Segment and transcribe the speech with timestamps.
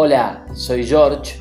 [0.00, 1.40] Hola, soy George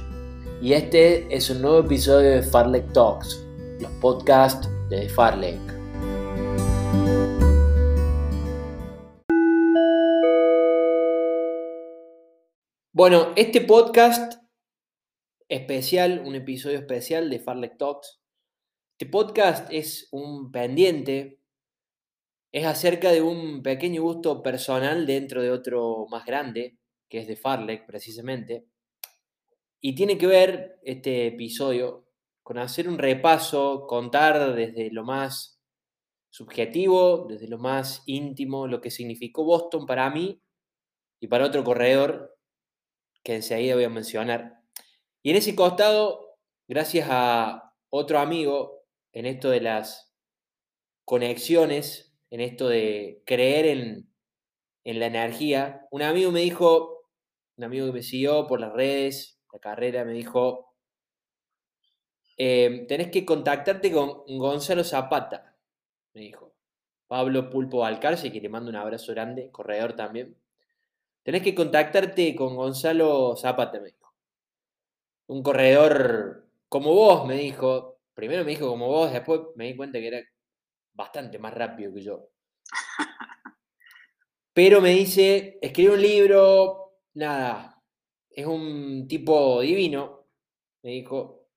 [0.63, 3.45] y este es un nuevo episodio de Farlek Talks,
[3.79, 5.61] los podcasts de Farlek.
[12.93, 14.41] Bueno, este podcast
[15.47, 18.24] especial, un episodio especial de Farlek Talks,
[19.00, 21.43] este podcast es un pendiente,
[22.51, 26.79] es acerca de un pequeño gusto personal dentro de otro más grande,
[27.10, 28.66] que es de Farlek precisamente,
[29.79, 32.08] y tiene que ver este episodio
[32.44, 35.62] con hacer un repaso, contar desde lo más
[36.30, 40.42] subjetivo, desde lo más íntimo, lo que significó Boston para mí
[41.20, 42.38] y para otro corredor
[43.23, 44.62] que enseguida voy a mencionar.
[45.23, 50.14] Y en ese costado, gracias a otro amigo, en esto de las
[51.06, 54.14] conexiones, en esto de creer en,
[54.86, 55.86] la energía.
[55.92, 56.97] Un amigo me dijo,
[57.58, 60.75] un amigo que me siguió por las redes, la carrera, me dijo,
[62.38, 65.55] em, tenés que contactarte con Gonzalo Zapata,
[66.13, 66.53] me dijo.
[67.08, 70.38] Pablo Pulpo Alcarce, que le mando un abrazo grande, corredor también.
[71.23, 74.13] Tenés que contactarte con Gonzalo Zapata, me dijo.
[75.28, 80.00] Un corredor como vos, me dijo, primero me dijo como vos, después me di cuenta
[80.00, 80.22] que era
[80.94, 82.30] bastante más rápido que yo.
[84.53, 86.87] Pero me dice, escribe un libro,
[87.18, 87.82] nada,
[88.30, 90.28] es un tipo divino,
[90.84, 91.48] me dijo,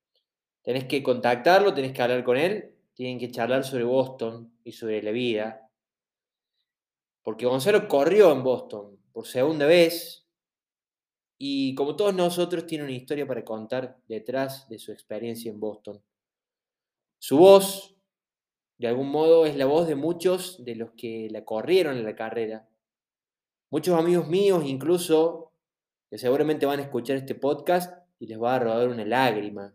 [0.63, 5.01] tenés que contactarlo, tenés que hablar con él, tienen que charlar sobre Boston y sobre
[5.03, 5.69] la vida.
[7.21, 10.27] Porque Gonzalo corrió en Boston por segunda vez
[11.37, 16.01] y como todos nosotros tiene una historia para contar detrás de su experiencia en Boston.
[17.19, 17.95] Su voz,
[18.79, 22.15] de algún modo, es la voz de muchos de los que la corrieron en la
[22.15, 22.67] carrera.
[23.69, 25.50] Muchos amigos míos, incluso,
[26.11, 29.73] que seguramente van a escuchar este podcast y les va a rodar una lágrima.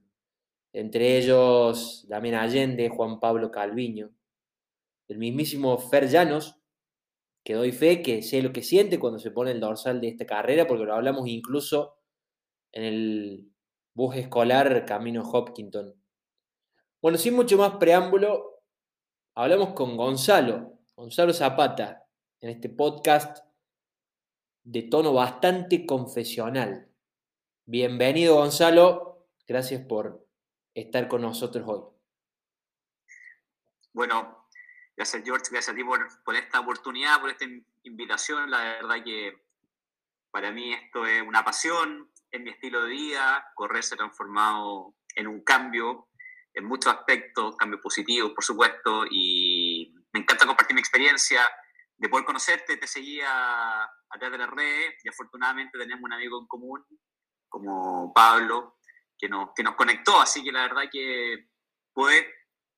[0.75, 4.11] Entre ellos, Damián Allende, Juan Pablo Calviño,
[5.09, 6.59] el mismísimo Fer Llanos,
[7.43, 10.27] que doy fe que sé lo que siente cuando se pone el dorsal de esta
[10.27, 11.97] carrera, porque lo hablamos incluso
[12.71, 13.51] en el
[13.95, 15.95] bus escolar Camino Hopkinton.
[17.01, 18.61] Bueno, sin mucho más preámbulo,
[19.35, 22.07] hablamos con Gonzalo, Gonzalo Zapata,
[22.43, 23.46] en este podcast
[24.67, 26.89] de tono bastante confesional.
[27.67, 30.27] Bienvenido Gonzalo, gracias por
[30.75, 31.83] estar con nosotros hoy.
[33.93, 34.49] Bueno,
[34.97, 37.45] gracias George, gracias a ti por, por esta oportunidad, por esta
[37.85, 38.51] invitación.
[38.51, 39.41] La verdad que
[40.33, 44.95] para mí esto es una pasión, es mi estilo de vida, correr se ha transformado
[45.15, 46.09] en un cambio
[46.55, 51.41] en muchos aspectos, cambios positivos, por supuesto, y me encanta compartir mi experiencia,
[51.99, 53.29] de poder conocerte, te seguía
[53.83, 56.85] a través de las redes y afortunadamente tenemos un amigo en común
[57.49, 58.79] como Pablo
[59.19, 61.49] que nos, que nos conectó, así que la verdad que
[61.93, 62.27] poder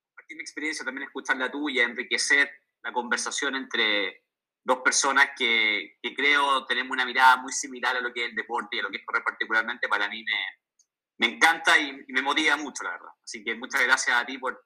[0.09, 2.51] compartir mi experiencia, también escuchar la tuya, enriquecer
[2.83, 4.25] la conversación entre
[4.65, 8.37] dos personas que, que creo tenemos una mirada muy similar a lo que es el
[8.37, 10.39] deporte y a lo que es correr particularmente, para mí me,
[11.19, 13.11] me encanta y, me motiva mucho, la verdad.
[13.25, 14.65] Así que muchas gracias a ti por,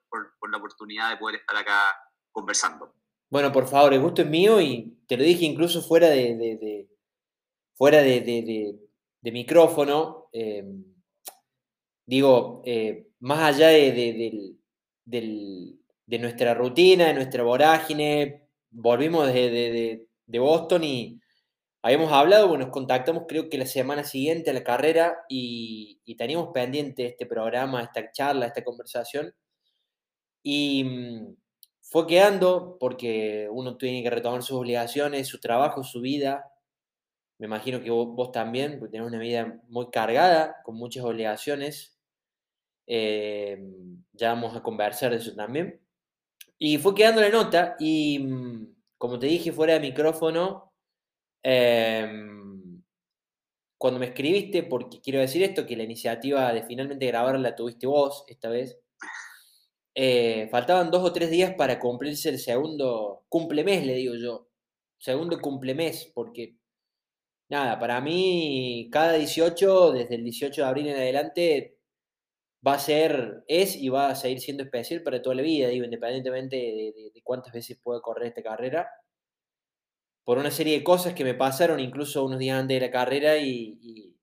[0.49, 1.97] la oportunidad de poder estar acá
[2.31, 2.95] conversando.
[3.33, 6.87] Bueno, por favor, el gusto es mío y te lo dije incluso fuera de,
[7.73, 8.79] fuera de,
[9.23, 10.29] micrófono.
[10.33, 10.85] Em,
[12.05, 14.59] digo, eh, más allá de,
[16.21, 21.19] nuestra rutina, de nuestra vorágine, volvimos de, Boston y
[21.81, 26.51] habíamos hablado, bueno, nos contactamos creo que la semana siguiente a la carrera y, teníamos
[26.53, 29.35] pendiente este programa, esta charla, esta conversación.
[30.43, 31.42] Y mm,
[31.93, 36.51] fue quedando porque uno tiene que retomar sus obligaciones, su trabajo, su vida.
[37.39, 41.99] Me imagino que vos, también, porque tenés una vida muy cargada, con muchas obligaciones.
[42.87, 43.63] Eh,
[44.13, 45.81] ya vamos a conversar de eso también.
[46.59, 50.73] Y fue quedando la nota y, mm, como te dije fuera de micrófono,
[51.43, 52.83] Em,
[53.79, 57.87] cuando me escribiste, porque quiero decir esto, que la iniciativa de finalmente grabar la tuviste
[57.87, 58.79] vos esta vez,
[59.95, 64.49] eh, faltaban dos o tres días para cumplirse el segundo cumplemes, le digo yo.
[64.99, 66.57] Segundo cumplemes, porque
[67.49, 71.79] nada, para mí cada 18, desde el 18 de abril en adelante,
[72.67, 75.85] va a ser, es y va a seguir siendo especial para toda la vida, digo,
[75.85, 78.89] independientemente de, cuántas veces pueda correr esta carrera
[80.25, 83.39] por una serie de cosas que me pasaron incluso unos días antes de la carrera
[83.39, 84.15] y,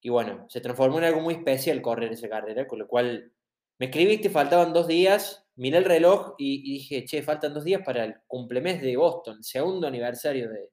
[0.00, 3.32] y, bueno, se transformó en algo muy especial correr esa carrera, con lo cual
[3.78, 8.04] me escribiste, faltaban dos días, miré el reloj y, dije, che, faltan dos días para
[8.04, 10.70] el cumplemes de Boston, segundo aniversario de,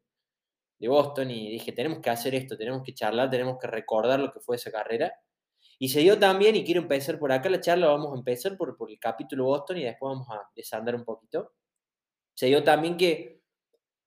[0.80, 4.31] de Boston y dije, tenemos que hacer esto, tenemos que charlar, tenemos que recordar lo
[4.31, 5.13] que fue esa carrera.
[5.78, 8.75] Y se dio también, y quiero empezar por acá la charla, vamos a empezar por,
[8.78, 11.54] por el capítulo Boston y después vamos a desandar un poquito.
[12.34, 13.42] Se dio también que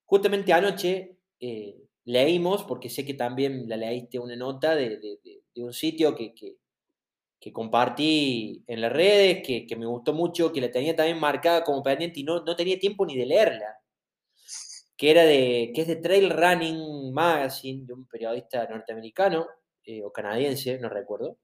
[0.04, 5.18] justamente anoche eh, leímos, porque sé que también la leíste una nota de, de,
[5.54, 6.58] de un sitio que, que,
[7.42, 11.64] que, compartí en las redes, que, que, me gustó mucho, que la tenía también marcada
[11.64, 13.78] como pendiente y no, no tenía tiempo ni de leerla.
[14.96, 19.46] Que era de, que es de Trail Running Magazine, de un periodista norteamericano
[19.84, 21.38] eh, o canadiense, no recuerdo,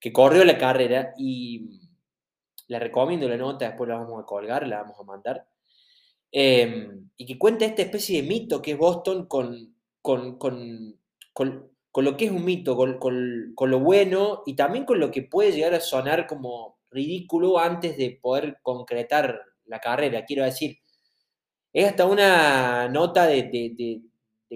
[0.00, 1.78] que corrió la carrera y
[2.66, 5.46] la recomiendo la nota, después la vamos a colgar, la vamos a mandar,
[6.32, 10.98] eh, y que cuenta esta especie de mito que es Boston con, con, con,
[11.32, 15.22] con, con lo que es un mito, con, lo bueno y también con lo que
[15.22, 20.24] puede llegar a sonar como ridículo antes de poder concretar la carrera.
[20.24, 20.78] Quiero decir,
[21.72, 24.02] es hasta una nota de,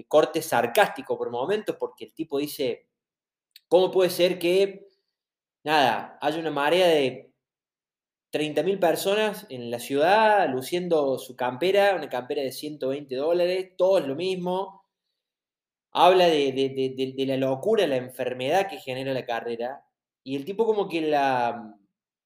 [0.07, 2.87] corte sarcástico por momentos, porque el tipo dice,
[3.67, 4.87] ¿cómo puede ser que,
[5.63, 7.33] nada, haya una marea de
[8.31, 14.07] 30.000 personas en la ciudad luciendo su campera, una campera de 120 dólares, todo es
[14.07, 14.84] lo mismo?
[15.97, 19.81] Habla de, la locura, la enfermedad que genera la carrera,
[20.23, 21.73] y el tipo como que la,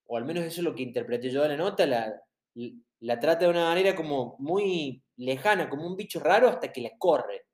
[0.07, 2.19] o al menos eso es lo que interpreté yo de la nota, la,
[3.01, 6.91] la trata de una manera como muy lejana, como un bicho raro, hasta que la
[6.97, 7.45] corre.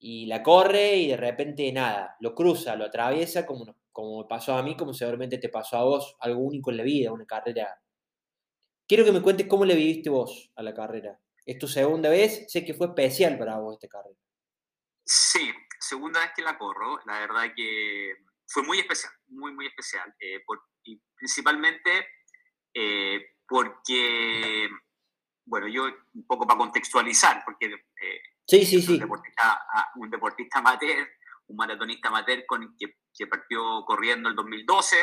[0.00, 4.62] Y la corre y de repente nada, lo cruza, lo atraviesa, como, como pasó a
[4.62, 7.78] mí, como seguramente te pasó a vos, algo único en la vida, una carrera.
[8.88, 11.20] Quiero que me cuentes cómo le viviste vos a la carrera.
[11.44, 14.18] Es tu segunda vez, sé que fue especial para vos esta carrera.
[15.04, 18.16] Sí, segunda vez que la corro, la verdad que
[18.46, 20.14] fue muy especial, muy, muy especial.
[20.20, 20.42] Eh,
[20.84, 22.06] y principalmente
[22.74, 24.68] eh, porque,
[25.46, 25.84] bueno, yo
[26.14, 28.92] un poco para contextualizar, porque eh, sí, sí, sí.
[28.94, 29.66] Un, deportista,
[29.96, 31.08] un deportista amateur,
[31.46, 34.96] un maratonista amateur con, que, que partió corriendo el 2012,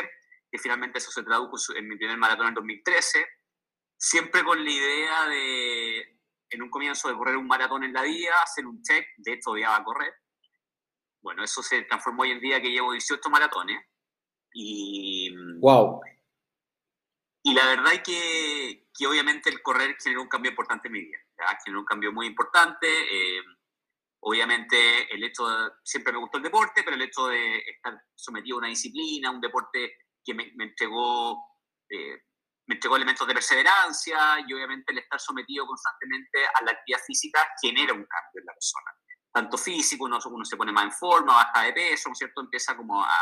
[0.50, 3.26] que finalmente eso se tradujo en mi primer maratón en 2013,
[3.96, 6.19] siempre con la idea de,
[6.50, 9.50] en un comienzo, de correr un maratón en la vida, hacer un check, de hecho
[9.50, 10.12] odiaba correr.
[11.22, 13.82] Bueno, eso se transformó hoy en día que llevo 18 maratones.
[14.52, 15.30] Y,
[15.60, 16.00] wow.
[17.42, 21.00] Y la verdad es que, que, obviamente el correr generó un cambio importante en mi
[21.00, 21.18] vida,
[21.64, 22.86] generó un cambio muy importante.
[22.88, 23.40] Eh,
[24.22, 28.56] obviamente el hecho, de, siempre me gustó el deporte, pero el hecho de estar sometido
[28.56, 29.94] a una disciplina, un deporte
[30.24, 31.38] que me, me entregó...
[31.88, 32.22] Eh,
[32.70, 37.44] me entregó elementos de perseverancia y obviamente el estar sometido constantemente a la actividad física
[37.60, 38.92] genera un cambio en la persona.
[39.32, 42.40] Tanto físico, uno, uno se pone más en forma, baja de peso, ¿no es cierto?
[42.40, 43.18] Empieza como a,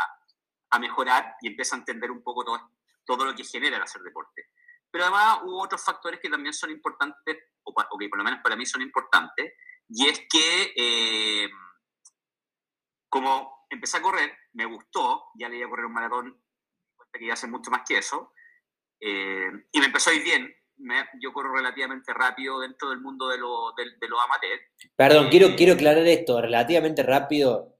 [0.69, 2.73] a mejorar y empieza a entender un poco todo,
[3.03, 4.51] todo lo que genera el hacer deporte.
[4.91, 8.55] Pero además hubo otros factores que también son importantes, o, que por lo menos para
[8.55, 9.51] mí son importantes,
[9.87, 11.49] y es que eh,
[13.09, 16.43] como empecé a correr, me gustó, ya le iba a correr un maratón,
[17.11, 18.31] que ya hace mucho más que eso,
[18.99, 20.55] eh, y me empezó a ir bien.
[21.21, 24.59] yo corro relativamente rápido dentro del mundo de lo, de, de amateur.
[24.95, 27.79] Perdón, quiero, eh, quiero aclarar esto, relativamente rápido,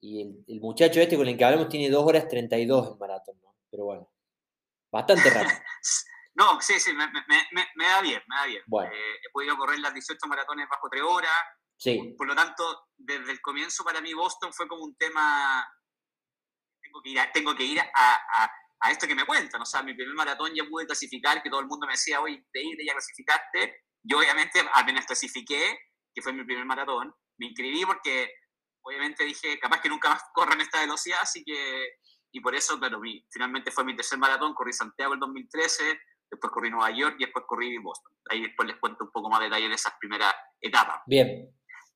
[0.00, 3.40] y el, el, muchacho este con el que hablamos tiene 2 horas 32 en maratón,
[3.42, 3.54] ¿no?
[3.70, 4.10] Pero bueno.
[4.90, 5.58] Bastante rápido.
[6.34, 7.22] no, sí, sí, me, me,
[7.74, 8.62] me, da bien, me da bien.
[8.62, 11.30] Eh, he podido correr las 18 maratones bajo 3 horas.
[11.76, 12.14] Sí.
[12.16, 15.66] Por, lo tanto, desde el comienzo para mí Boston fue como un tema,
[16.82, 19.60] tengo que ir a, tengo que ir a, a, a esto que me cuentan.
[19.60, 22.44] O sea, mi primer maratón ya pude clasificar, que todo el mundo me decía, oye,
[22.52, 23.82] de ir, ya clasificaste.
[24.02, 25.78] Yo obviamente apenas clasifiqué,
[26.14, 28.32] que fue mi primer maratón, me inscribí porque
[28.82, 31.96] obviamente dije, capaz que nunca más corran esta velocidad, así que
[32.32, 36.52] y por eso, claro, mi, finalmente fue mi tercer maratón, corrí Santiago el 2013, después
[36.52, 38.12] corrí Nueva York y después corrí Boston.
[38.30, 41.00] Ahí después les cuento un poco más detalle de esas primeras etapas.
[41.06, 41.50] Bien.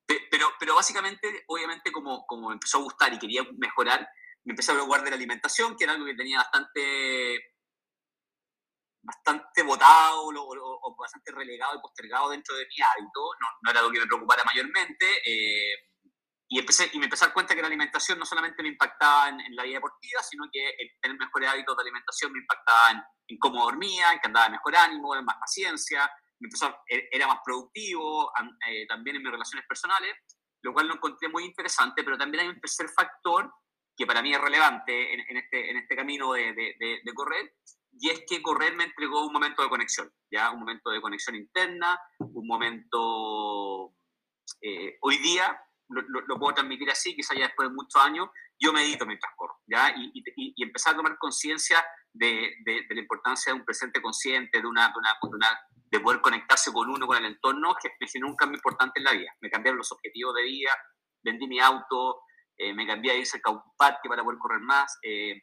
[0.06, 4.06] Pero, pero básicamente, obviamente, como, como me empezó a gustar y quería mejorar,
[4.44, 7.54] me empecé a preocupar de la alimentación, que era algo que tenía bastante
[9.04, 13.92] bastante votado o, bastante relegado y postergado dentro de mi hábito, no, no era algo
[13.92, 15.06] que me preocupara mayormente.
[15.26, 15.74] Eh,
[16.48, 19.28] y, empecé, y me empecé a dar cuenta que la alimentación no solamente me impactaba
[19.28, 23.38] en, la vida deportiva, sino que el tener mejores hábitos de alimentación me impactaba en,
[23.38, 27.26] cómo dormía, en que andaba de mejor ánimo, en más paciencia, me empezó, e, era
[27.26, 28.32] más productivo,
[28.68, 30.14] eh, también en mis relaciones personales,
[30.62, 33.52] lo cual lo encontré muy interesante, pero también hay un tercer factor
[33.96, 37.54] que para mí es relevante en, este, en este camino de, de, de, correr,
[37.92, 40.50] y es que correr me entregó un momento de conexión, ¿ya?
[40.50, 43.94] un momento de conexión interna, un momento...
[44.60, 45.58] Eh, hoy día
[45.88, 49.94] lo, puedo transmitir así, quizá ya después de muchos años, yo medito mientras corro, ¿ya?
[49.96, 54.66] Y, y, empezar a tomar conciencia de, de, la importancia de un presente consciente, de
[54.66, 55.60] una, de una,
[55.90, 59.04] de poder conectarse con uno, con el entorno, que me generó un cambio importante en
[59.04, 59.34] la vida.
[59.40, 60.70] Me cambiaron los objetivos de vida,
[61.22, 62.22] vendí mi auto,
[62.56, 64.98] eh, me cambié a irse a un parque para poder correr más.
[65.02, 65.42] Eh,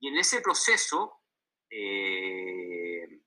[0.00, 1.20] y en ese proceso,
[1.70, 3.22] eh,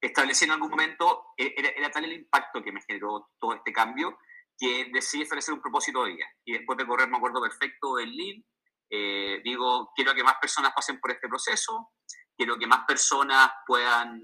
[0.00, 4.18] establecí en algún momento, era, era, tal el impacto que me generó todo este cambio,
[4.56, 6.26] que decidí establecer un propósito de vida.
[6.44, 8.44] Y después de correr, me acuerdo perfecto del Lean,
[9.42, 11.92] digo, quiero que más personas pasen por este proceso,
[12.36, 14.20] quiero que más personas puedan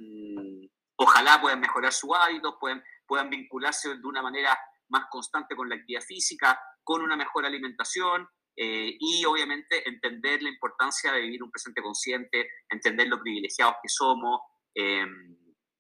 [1.00, 4.58] ojalá puedan mejorar su hábito, puedan, puedan vincularse de una manera
[4.90, 10.48] más constante con la actividad física, con una mejor alimentación eh, y obviamente entender la
[10.48, 14.40] importancia de vivir un presente consciente, entender lo privilegiados que somos
[14.74, 15.06] eh,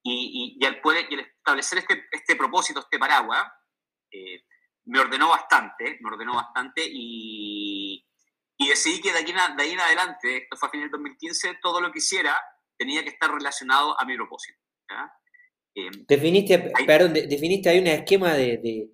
[0.04, 3.42] y, y, al poder establecer este, este propósito, este paraguas,
[4.12, 4.44] eh,
[4.84, 8.06] me ordenó bastante, me ordenó bastante y,
[8.56, 11.80] decidí que de, aquí, de ahí en adelante, esto fue a finales del 2015, todo
[11.80, 12.36] lo que hiciera
[12.78, 14.60] tenía que estar relacionado a mi propósito.
[16.06, 18.90] Definiste, perdón, definiste ahí un esquema de,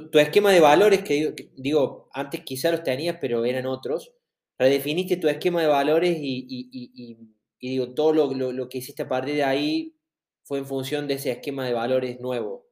[0.00, 4.12] tu, esquema de valores que digo, antes quizá los tenías, pero eran otros.
[4.58, 9.98] Redefiniste tu esquema de valores y, digo, todo lo, que hiciste a partir de ahí
[10.44, 12.66] fue en función de ese esquema de valores nuevo.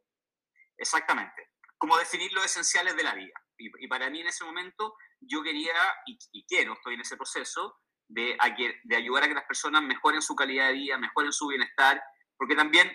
[0.77, 1.51] Exactamente.
[1.77, 3.35] Como definir los esenciales de la vida.
[3.59, 5.73] Y, para mí en ese momento yo quería
[6.07, 7.77] y, quiero, estoy en ese proceso,
[8.09, 8.37] de,
[8.85, 12.03] de ayudar a que las personas mejoren su calidad de vida, mejoren su bienestar
[12.41, 12.91] porque también,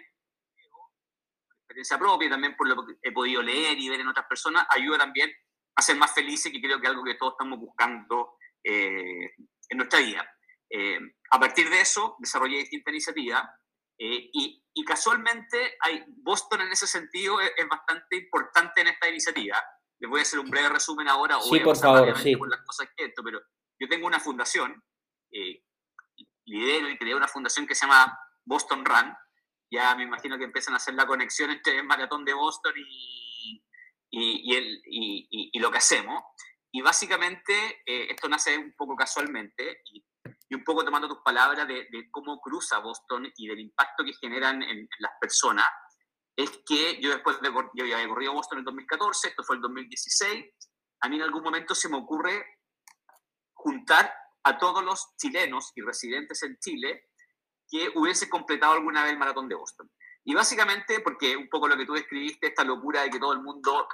[1.66, 5.00] experiencia propia, también por lo que he podido leer y ver en otras personas, ayuda
[5.00, 5.32] también
[5.76, 9.34] a ser más felices, que creo que es algo que todos estamos buscando eh,
[9.70, 10.30] en nuestra vida.
[10.70, 11.00] Eh,
[11.32, 13.44] a partir de eso, desarrollé distintas iniciativas
[13.98, 19.58] eh, y, y, casualmente hay, Boston en ese sentido es, bastante importante en esta iniciativa.
[20.00, 21.40] Les voy a hacer un breve resumen ahora.
[21.42, 22.36] Sí, por favor, sí.
[22.36, 23.42] Por las cosas que esto, pero
[23.80, 24.82] yo tengo una fundación,
[26.46, 29.14] lidero y creé una fundación que se llama Boston Run,
[29.76, 33.64] ya me imagino que empiezan a hacer la conexión entre el maratón de Boston y,
[34.10, 36.24] y, el, y lo que hacemos.
[36.76, 40.06] Y básicamente eh, esto nace un poco casualmente y,
[40.54, 44.86] un poco tomando tus palabras de, cómo cruza Boston y del impacto que generan en,
[45.00, 45.66] las personas.
[46.36, 49.62] Es que yo después de, yo ya había corrido Boston en 2014, esto fue el
[49.62, 50.46] 2016,
[51.00, 52.46] a mí en algún momento se me ocurre
[53.54, 54.14] juntar
[54.44, 57.10] a todos los chilenos y residentes en Chile
[57.70, 59.90] que hubiese completado alguna vez el maratón de Boston.
[60.24, 63.42] Y básicamente porque un poco lo que tú describiste, esta locura de que todo el
[63.42, 63.88] mundo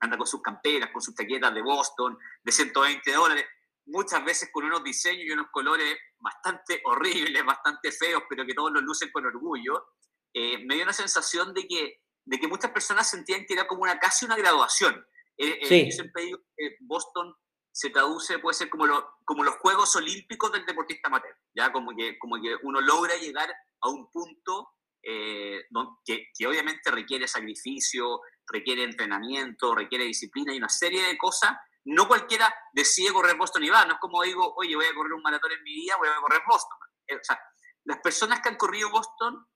[0.00, 3.46] anda con sus camperas, con sus taquetas de Boston, de 120 dólares,
[3.86, 8.72] muchas veces con unos diseños y unos colores bastante horribles, bastante feos, pero que todos
[8.72, 9.86] los lucen con orgullo,
[10.34, 13.82] eh, me dio una sensación de que, de que muchas personas sentían que era como
[13.82, 14.94] una casi una graduación.
[15.36, 17.34] Eh, eh, yo siempre digo que Boston
[17.72, 21.72] se traduce, puede ser como, lo, como los Juegos Olímpicos del deportista amateur, ¿ya?
[21.72, 23.50] Como que, como que uno logra llegar
[23.80, 25.62] a un punto eh,
[26.04, 31.52] que, que, obviamente requiere sacrificio, requiere entrenamiento, requiere disciplina y una serie de cosas.
[31.84, 35.14] No cualquiera decide correr Boston y va, no es como digo, oye, voy a correr
[35.14, 36.78] un maratón en mi día, voy a correr Boston.
[37.06, 37.40] Eh, o sea,
[37.84, 39.46] las personas que han corrido Boston,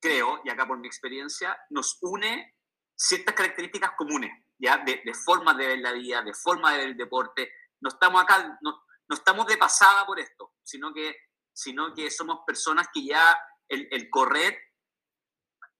[0.00, 2.54] creo, y acá por mi experiencia, nos une
[2.96, 4.78] ciertas características comunes ¿ya?
[4.78, 7.50] De, de formas de ver la vida, de forma de ver el deporte.
[7.80, 11.16] No estamos acá, no, no estamos de pasada por esto, sino que,
[11.52, 13.36] sino que somos personas que ya
[13.68, 14.58] el, el correr,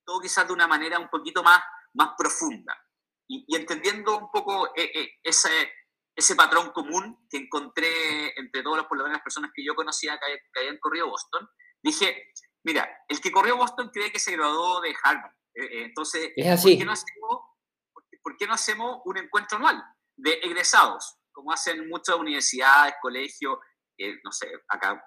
[0.05, 1.61] todo quizás de una manera un poquito más,
[1.95, 2.77] más profunda.
[3.29, 5.73] Y, y entendiendo un poco eh, eh, ese,
[6.15, 10.19] ese patrón común que encontré entre todas por lo menos las personas que yo conocía
[10.19, 11.49] que, que habían corrido Boston,
[11.83, 12.31] dije,
[12.65, 15.33] mira, el que corrió Boston cree que se graduó de Harvard.
[15.55, 16.71] Eh, entonces, es así.
[16.71, 17.41] ¿por qué no hacemos
[18.27, 19.81] ¿por qué no hacemos un encuentro anual
[20.17, 21.17] de egresados?
[21.31, 23.57] Como hacen muchas universidades, colegios,
[23.97, 25.01] eh, no sé, acá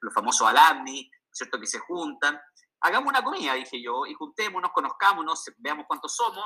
[0.00, 1.60] los famosos alumni, ¿cierto?
[1.60, 2.40] Que se juntan.
[2.80, 6.42] Hagamos una comida, dije yo, y juntémonos, conozcámonos, veamos cuántos somos.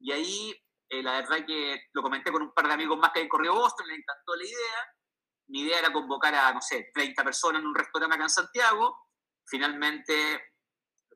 [0.00, 0.54] Y ahí,
[0.88, 3.54] eh, la verdad que lo comenté con un par de amigos más que habían corrido
[3.54, 4.86] Boston, les encantó la idea.
[5.48, 8.96] Mi idea era convocar a, no sé, 30 personas en un restaurante acá en Santiago.
[9.46, 10.54] Finalmente,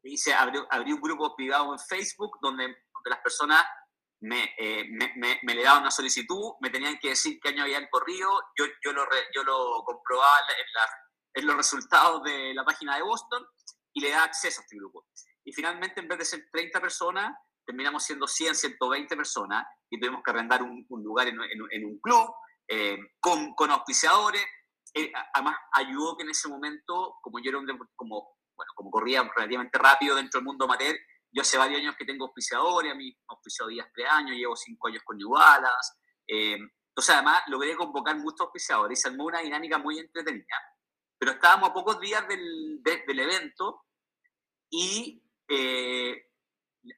[0.03, 3.65] hice, abrí, abrí un grupo privado en Facebook donde, donde las personas
[4.23, 7.65] me, eh, me, me, me, le daban una solicitud, me tenían que decir qué año
[7.65, 10.89] habían corrido, yo, yo, lo, yo lo comprobaba en, la,
[11.35, 13.45] en, los resultados de la página de Boston
[13.93, 15.07] y le daba acceso a este grupo.
[15.45, 17.37] Y finalmente, en vez de ser 30 personas,
[17.67, 21.39] terminamos siendo 100, 120 personas y tuvimos que arrendar un, un lugar en,
[21.71, 22.33] en, un club
[22.69, 24.45] eh, con, con, auspiciadores.
[24.95, 29.29] Eh, además, ayudó que en ese momento, como yo era un como, bueno, como corría
[29.35, 30.97] relativamente rápido dentro del mundo amateur,
[31.33, 34.57] yo hace varios años que tengo auspiciadores, a mí me auspició días tres años, llevo
[34.57, 35.35] cinco años con New
[36.27, 36.57] Eh,
[36.89, 40.57] entonces, además, logré convocar muchos auspiciadores y se armó una dinámica muy entretenida.
[41.19, 43.85] Pero estábamos a pocos días del, del evento
[44.71, 46.31] y eh,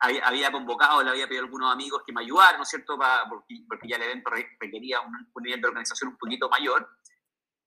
[0.00, 2.98] había, convocado, le había pedido a algunos amigos que me ayudaran, ¿no es cierto?,
[3.28, 6.88] porque, ya el evento requería un, nivel de organización un poquito mayor.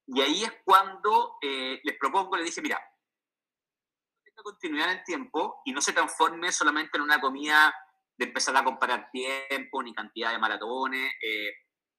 [0.08, 2.80] Y ahí es cuando eh, les propongo, les dije, mira,
[4.24, 7.74] esta continuidad en el tiempo y no se transforme solamente en una comida
[8.18, 11.12] de empezar a comparar tiempo ni cantidad de maratones.
[11.22, 11.52] Eh,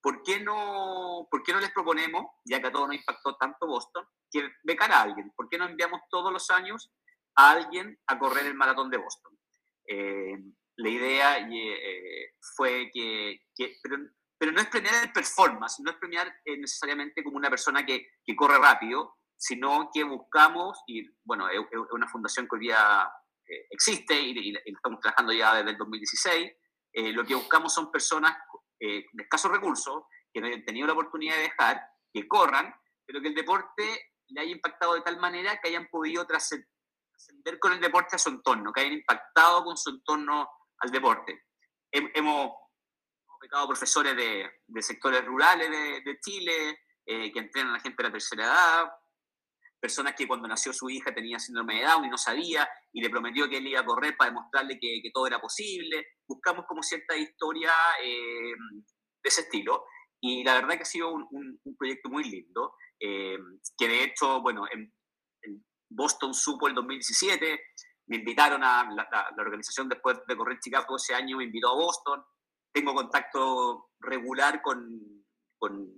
[0.02, 3.66] ¿por, qué no, ¿Por qué no les proponemos, ya que a todos nos impactó tanto
[3.66, 5.32] Boston, que becar a alguien?
[5.36, 6.90] ¿Por qué no enviamos todos los años
[7.36, 9.38] a alguien a correr el maratón de Boston?
[9.86, 10.36] Eh,
[10.76, 13.40] la idea eh, fue que,
[14.38, 18.36] pero, no es premiar el performance, no es premiar necesariamente como una persona que, que,
[18.36, 21.60] corre rápido, sino que buscamos, y bueno, es,
[21.90, 23.17] una fundación que hoy día eh,
[23.70, 26.52] existe y, estamos trabajando ya desde el 2016,
[27.14, 28.36] lo que buscamos son personas
[28.80, 31.80] de escasos recursos, que no hayan tenido la oportunidad de dejar,
[32.12, 32.74] que corran,
[33.06, 36.68] pero que el deporte le haya impactado de tal manera que hayan podido trascender
[37.18, 41.46] ascender con el deporte a su entorno, que hayan impactado con su entorno al deporte.
[41.90, 42.52] Hemos
[43.40, 48.02] becado profesores de, de, sectores rurales de, de Chile, eh, que entrenan a la gente
[48.02, 48.92] de la tercera edad,
[49.80, 53.10] personas que cuando nació su hija tenía síndrome de Down y no sabía, y le
[53.10, 56.06] prometió que él iba a correr para demostrarle que, que todo era posible.
[56.26, 58.52] Buscamos como cierta historia eh,
[59.22, 59.84] de ese estilo.
[60.20, 63.38] Y la verdad que ha sido un, un, proyecto muy lindo, eh,
[63.76, 64.92] que de hecho, bueno, en,
[65.90, 67.60] Boston supo el 2017,
[68.08, 72.22] me invitaron a la, organización después de correr Chicago ese año, me invitó a Boston,
[72.72, 75.24] tengo contacto regular con,
[75.58, 75.88] con,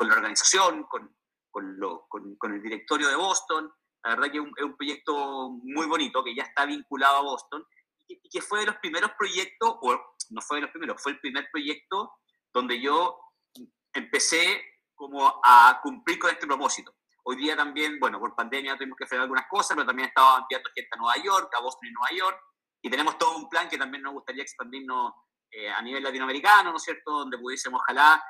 [0.00, 1.16] la organización, con,
[1.50, 3.70] con, el directorio de Boston,
[4.04, 7.22] la verdad que es un, es un, proyecto muy bonito que ya está vinculado a
[7.22, 7.64] Boston
[8.08, 11.20] y que, fue de los primeros proyectos, o no fue de los primeros, fue el
[11.20, 12.12] primer proyecto
[12.52, 13.18] donde yo
[13.92, 14.64] empecé
[14.94, 16.94] como a cumplir con este propósito.
[17.24, 20.70] Hoy día también, bueno, por pandemia tuvimos que hacer algunas cosas, pero también estaba enviando
[20.74, 22.40] gente a Nueva York, a Boston y Nueva York,
[22.82, 25.12] y tenemos todo un plan que también nos gustaría expandirnos
[25.50, 28.22] eh, a nivel latinoamericano, ¿no es cierto?, donde pudiésemos, ojalá,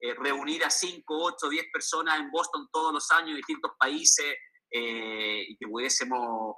[0.00, 4.36] eh, reunir a 5, 8, 10 personas en Boston todos los años, en distintos países,
[4.70, 6.56] eh, y que pudiésemos,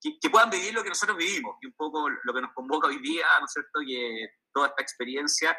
[0.00, 2.98] que, puedan vivir lo que nosotros vivimos, y un poco lo que nos convoca hoy
[3.00, 5.56] día, ¿no es cierto?, que toda esta experiencia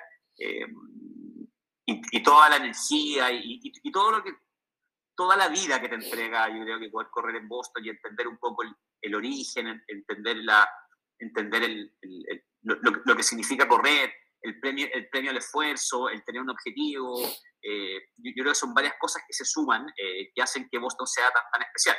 [1.86, 4.34] y, toda la energía y, y todo lo que
[5.22, 8.28] toda la vida que te entrega, yo creo que poder correr en Boston y entender
[8.28, 8.64] un poco
[9.02, 10.68] el, origen, entender, la,
[11.20, 11.94] entender el,
[12.64, 17.20] lo, que significa correr, el premio, el premio al esfuerzo, el tener un objetivo.
[17.62, 21.08] Eh, yo, creo que son varias cosas que se suman eh, que hacen que Boston
[21.08, 21.98] sea tan, tan especial.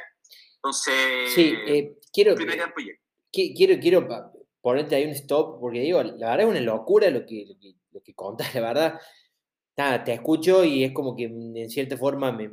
[0.57, 2.35] Entonces, sí, eh, quiero,
[3.33, 4.09] quiero, quiero
[4.61, 7.75] ponerte ahí un stop, porque digo, la verdad es una locura lo que, lo que,
[7.91, 9.01] lo que contas, la verdad.
[9.77, 12.51] Nada, te escucho y es como que en cierta forma me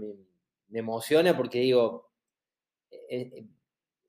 [0.70, 2.12] me emociona porque digo,
[2.92, 3.46] eh, eh,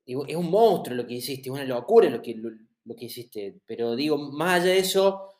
[0.05, 3.59] es un monstruo lo que hiciste, es una locura lo que, lo, que hiciste.
[3.65, 5.30] Pero digo, más allá de eso,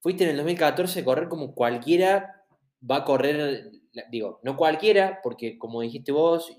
[0.00, 2.38] fuiste en el 2014 a correr como cualquiera
[2.88, 3.70] va a correr,
[4.10, 6.52] digo, no cualquiera, porque como dijiste vos,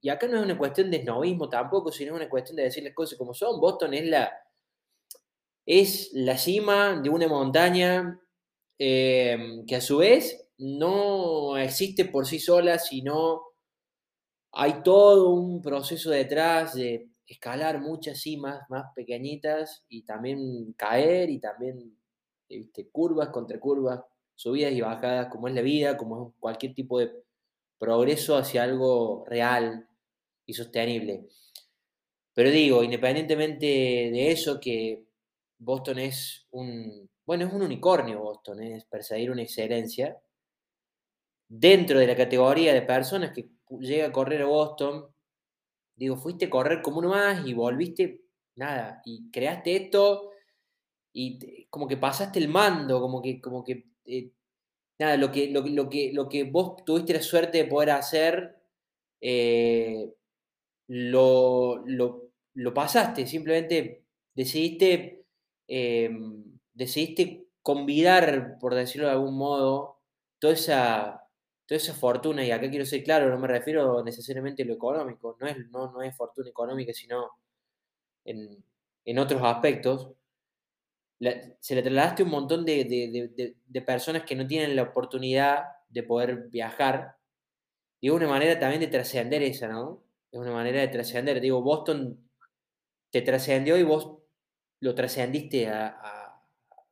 [0.00, 2.84] y, acá no es una cuestión de snobismo tampoco, sino es una cuestión de decir
[2.84, 3.58] las cosas como son.
[3.58, 4.30] Boston es la,
[5.64, 8.20] es la cima de una montaña
[8.78, 13.40] eh, que a su vez no existe por sí sola, sino
[14.52, 21.40] hay todo un proceso detrás de escalar muchas cimas más pequeñitas y también caer y
[21.40, 21.96] también
[22.90, 24.00] curvas contra curvas,
[24.34, 27.12] subidas y bajadas, como es la vida, como es cualquier tipo de
[27.78, 29.88] progreso hacia algo real
[30.46, 31.28] y sostenible.
[32.34, 35.04] Pero digo, independientemente de eso, que
[35.58, 40.20] Boston es un, bueno, es un unicornio Boston, es perseguir una excelencia,
[41.48, 43.48] dentro de la categoría de personas que
[43.80, 45.06] llega a correr a Boston,
[45.94, 48.24] digo, fuiste a correr como uno más y volviste,
[48.56, 50.30] nada, y creaste esto
[51.14, 54.30] y como que pasaste el mando, como que, como que, eh,
[54.98, 58.56] nada, lo que, lo, que, lo que vos tuviste la suerte de poder hacer,
[59.20, 60.12] eh,
[60.88, 65.24] lo, lo, pasaste, simplemente decidiste,
[65.68, 70.00] em, decidiste convidar, por decirlo de algún modo,
[70.38, 71.28] toda esa,
[71.66, 75.36] toda esa fortuna, y acá quiero ser claro, no me refiero necesariamente a lo económico,
[75.40, 77.30] no es, no, no es fortuna económica, sino
[78.24, 80.10] en, otros aspectos,
[81.18, 86.48] se le trasladaste a un montón de, personas que no tienen la oportunidad de poder
[86.50, 87.16] viajar,
[88.00, 90.04] y es una manera también de trascender esa, ¿no?
[90.30, 91.40] Es una manera de trascender.
[91.40, 92.28] Digo, Boston
[93.10, 94.18] te trascendió y vos
[94.80, 96.42] lo trascendiste a,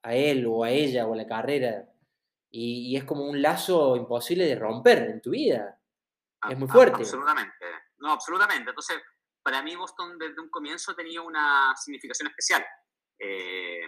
[0.03, 1.93] a él o a ella o a la carrera
[2.53, 5.81] y, es como un lazo imposible de romper en tu vida.
[6.49, 6.97] Es muy fuerte.
[6.97, 7.65] Absolutamente.
[7.99, 8.69] No, absolutamente.
[8.69, 8.99] Entonces,
[9.43, 12.65] para mí Boston desde un comienzo tenía una significación especial.
[13.19, 13.81] Eh,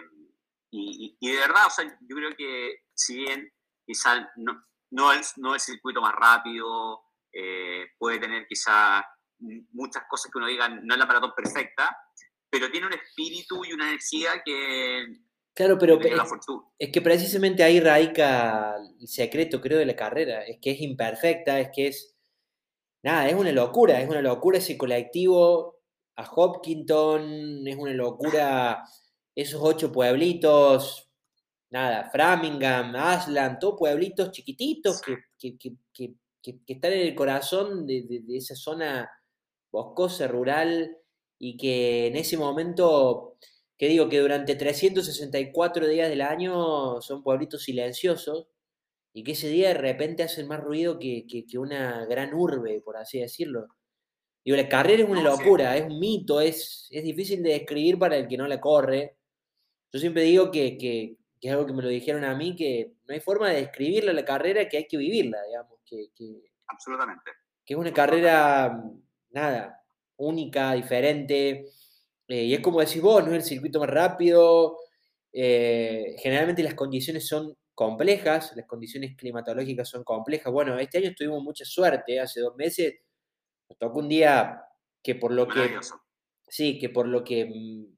[0.71, 3.51] y, de verdad, o sea, yo creo que si bien
[3.85, 7.01] quizá no, no, es, no el circuito más rápido,
[7.31, 9.05] eh, puede tener quizá
[9.71, 11.95] muchas cosas que uno diga, no es la maratón perfecta,
[12.49, 15.05] pero tiene un espíritu y una energía que...
[15.53, 15.99] Claro, pero
[16.77, 20.43] es, que precisamente ahí radica el secreto, creo, de la carrera.
[20.43, 22.17] Es que es imperfecta, es que es...
[23.03, 25.79] Nada, es una locura, es una locura ese colectivo
[26.17, 28.83] a Hopkinton, es una locura
[29.35, 31.09] esos ocho pueblitos,
[31.69, 35.17] nada, Framingham, Ashland, todos pueblitos chiquititos que,
[36.67, 39.09] están en el corazón de, esa zona
[39.71, 40.97] boscosa, rural,
[41.37, 43.37] y que en ese momento,
[43.77, 48.47] que digo que durante 364 días del año son pueblitos silenciosos,
[49.13, 51.25] y que ese día de repente hacen más ruido que,
[51.57, 53.67] una gran urbe, por así decirlo.
[54.45, 58.15] Digo, la carrera es una locura, es un mito, es, es difícil de describir para
[58.15, 59.17] el que no la corre,
[59.91, 63.13] yo siempre digo que, que, es algo que me lo dijeron a mí, que no
[63.13, 65.79] hay forma de describirla la carrera, que hay que vivirla, digamos.
[65.85, 66.09] Que,
[66.67, 67.31] Absolutamente.
[67.63, 68.83] Que es una carrera,
[69.29, 69.83] nada,
[70.17, 71.67] única, diferente.
[72.27, 74.77] Eh, y es como decís vos, no es el circuito más rápido.
[75.31, 80.51] Eh, generalmente las condiciones son complejas, las condiciones climatológicas son complejas.
[80.51, 82.95] Bueno, este año tuvimos mucha suerte, hace dos meses
[83.69, 84.63] nos tocó un día
[85.03, 85.77] que por lo que...
[86.47, 87.94] Sí, que por lo que mm,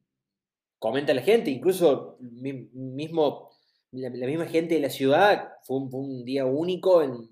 [0.80, 3.50] comenta la gente, incluso mismo,
[3.92, 7.30] la, misma gente de la ciudad, fue un, día único, en,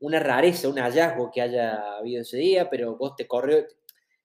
[0.00, 3.64] una rareza, un hallazgo que haya habido ese día, pero vos te corrió,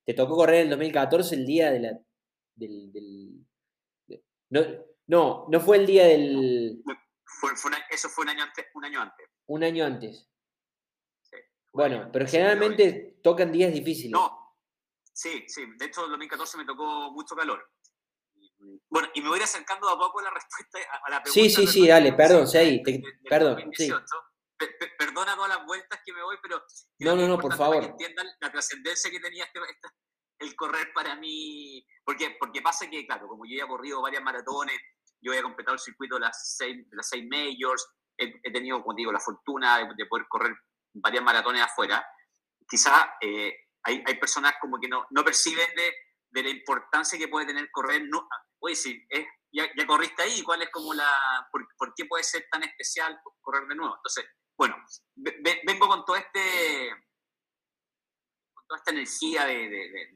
[0.05, 1.99] te tocó correr en el 2014 el día de la,
[2.55, 3.45] del,
[5.07, 6.83] no, no, fue el día del...
[7.89, 8.65] eso fue un año antes.
[8.73, 9.27] Un año antes.
[9.47, 10.29] Un año antes.
[11.73, 14.11] bueno, pero generalmente tocan días difíciles.
[14.11, 14.40] No,
[15.13, 15.65] Sí, sí.
[15.77, 17.63] De hecho, el 2014 me tocó mucho calor.
[18.89, 21.31] Bueno, y me voy acercando a poco a la respuesta a la pregunta.
[21.31, 22.81] Sí, sí, sí, dale, perdón, sí,
[23.27, 23.71] perdón.
[23.73, 23.91] Sí.
[24.97, 26.63] perdona todas las vueltas que me voy, pero.
[26.99, 27.77] No, no, no, por favor.
[27.77, 29.59] Para que entiendan la trascendencia que tenía este,
[30.39, 31.85] el correr para mí.
[32.03, 34.77] Porque, porque pasa que, claro, como yo ya he corrido varias maratones,
[35.21, 39.11] yo he completado el circuito de las seis, las seis majors, he, tenido, como digo,
[39.11, 40.53] la fortuna de, poder correr
[40.93, 42.03] varias maratones afuera.
[42.67, 45.93] Quizá eh, hay, hay personas como que no, no perciben de,
[46.29, 48.03] de, la importancia que puede tener correr.
[48.07, 48.27] No,
[48.59, 52.23] oye, sí, es, ya, ya, corriste ahí, ¿cuál es como la, por, por, qué puede
[52.23, 53.95] ser tan especial correr de nuevo?
[53.95, 54.25] Entonces,
[54.57, 54.75] bueno,
[55.15, 56.89] vengo con todo este,
[58.53, 60.13] con toda esta energía de, de,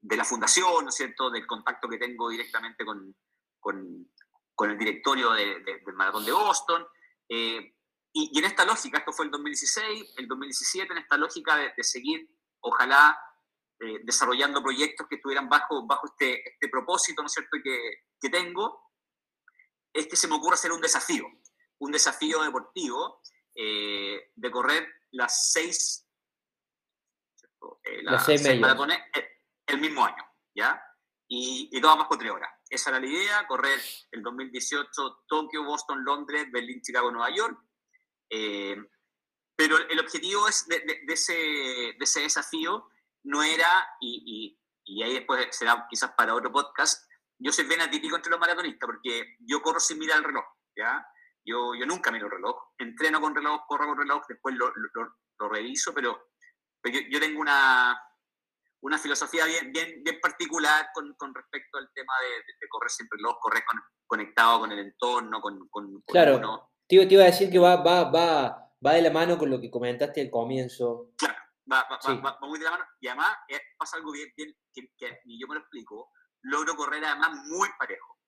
[0.00, 3.14] de, la fundación, ¿no es cierto?, del contacto que tengo directamente con,
[3.60, 4.10] con,
[4.54, 6.86] con el directorio del Maratón de Boston.
[7.28, 7.74] Eh,
[8.12, 11.84] y, y, en esta lógica, esto fue el 2016, el 2017, en esta lógica de,
[11.84, 12.26] seguir
[12.66, 13.18] ojalá
[13.80, 17.78] eh, desarrollando proyectos que estuvieran bajo, bajo este, este propósito, ¿no es cierto?, que,
[18.20, 18.92] que tengo,
[19.92, 21.24] es que se me ocurre hacer un desafío,
[21.78, 23.20] un desafío deportivo
[23.54, 26.06] eh, de correr las seis,
[27.84, 28.98] eh, las, seis, maratones
[29.66, 30.24] el, mismo año,
[30.54, 30.82] ¿ya?
[31.28, 32.50] Y, y todas bajo tres horas.
[32.68, 37.58] Esa era la idea, correr el 2018 Tokio, Boston, Londres, Berlín, Chicago, Nueva York.
[39.56, 42.90] Pero el objetivo es de, ese, de ese, desafío
[43.24, 48.16] no era, y, y, ahí después será quizás para otro podcast, yo soy bien atípico
[48.16, 50.44] entre los maratonistas porque yo corro sin mirar el reloj,
[50.76, 51.04] ¿ya?
[51.44, 55.16] Yo, yo nunca miro el reloj, entreno con reloj, corro con reloj, después lo, lo,
[55.38, 56.28] lo reviso, pero,
[56.84, 57.98] yo, yo, tengo una,
[58.82, 63.06] una filosofía bien, bien, bien particular con, con, respecto al tema de, de, correr sin
[63.10, 66.36] reloj, correr con, conectado con el entorno, con, con, claro.
[66.36, 66.70] uno.
[66.88, 69.70] Te, iba a decir que va, va, va va de la mano con lo que
[69.70, 71.12] comentaste al comienzo.
[71.16, 71.38] Claro,
[71.70, 72.84] va, va, va, muy de la mano.
[73.00, 76.10] Y además eh, pasa algo bien, bien que, que, ni yo me lo explico,
[76.42, 78.18] logro correr además muy parejo.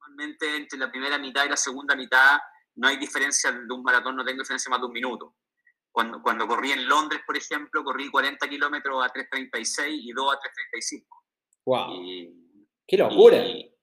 [0.00, 2.38] Normalmente entre la primera mitad y la segunda mitad
[2.76, 5.36] no hay diferencia de un maratón, no tengo diferencia más de un minuto.
[5.90, 10.36] Cuando, cuando corrí en Londres, por ejemplo, corrí 40 kilómetros a 3.36 y 2 a
[10.36, 11.06] 3.35.
[11.64, 12.02] ¡Wow!
[12.86, 13.38] ¡Qué locura!
[13.38, 13.74] Y,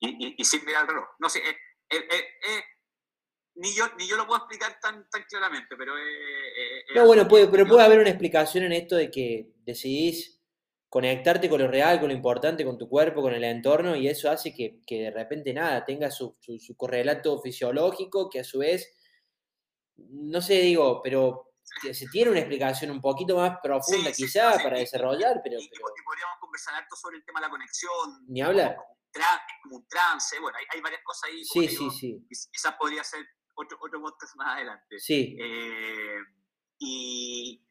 [0.00, 1.08] y, y, sin mirar el reloj.
[1.18, 1.56] No sé, es,
[1.88, 2.64] es, es,
[3.54, 5.94] ni yo, ni yo lo puedo explicar tan, tan claramente, pero...
[6.94, 10.40] no, bueno, puede, pero puede haber una explicación en esto de que decidís
[10.88, 14.30] conectarte con lo real, con lo importante, con tu cuerpo, con el entorno, y eso
[14.30, 18.94] hace que, que de repente nada, tenga su, su, correlato fisiológico, que a su vez,
[19.96, 25.40] no sé, digo, pero se tiene una explicación un poquito más profunda quizá para desarrollar,
[25.42, 28.26] pero, y, podríamos conversar harto sobre el tema de la conexión.
[28.28, 28.76] Ni hablar.
[28.76, 29.24] Como,
[29.62, 31.44] como un trance, bueno, hay, hay varias cosas ahí.
[31.44, 32.26] Sí, sí, sí.
[32.28, 34.98] Quizás podría ser otro, otro podcast más adelante.
[34.98, 35.36] Sí.
[35.38, 36.18] Eh,
[36.78, 37.62] y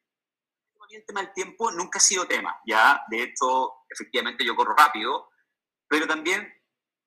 [0.96, 3.02] el tema del tiempo nunca ha sido tema, ¿ya?
[3.10, 5.30] De hecho, efectivamente yo corro rápido,
[5.88, 6.52] pero también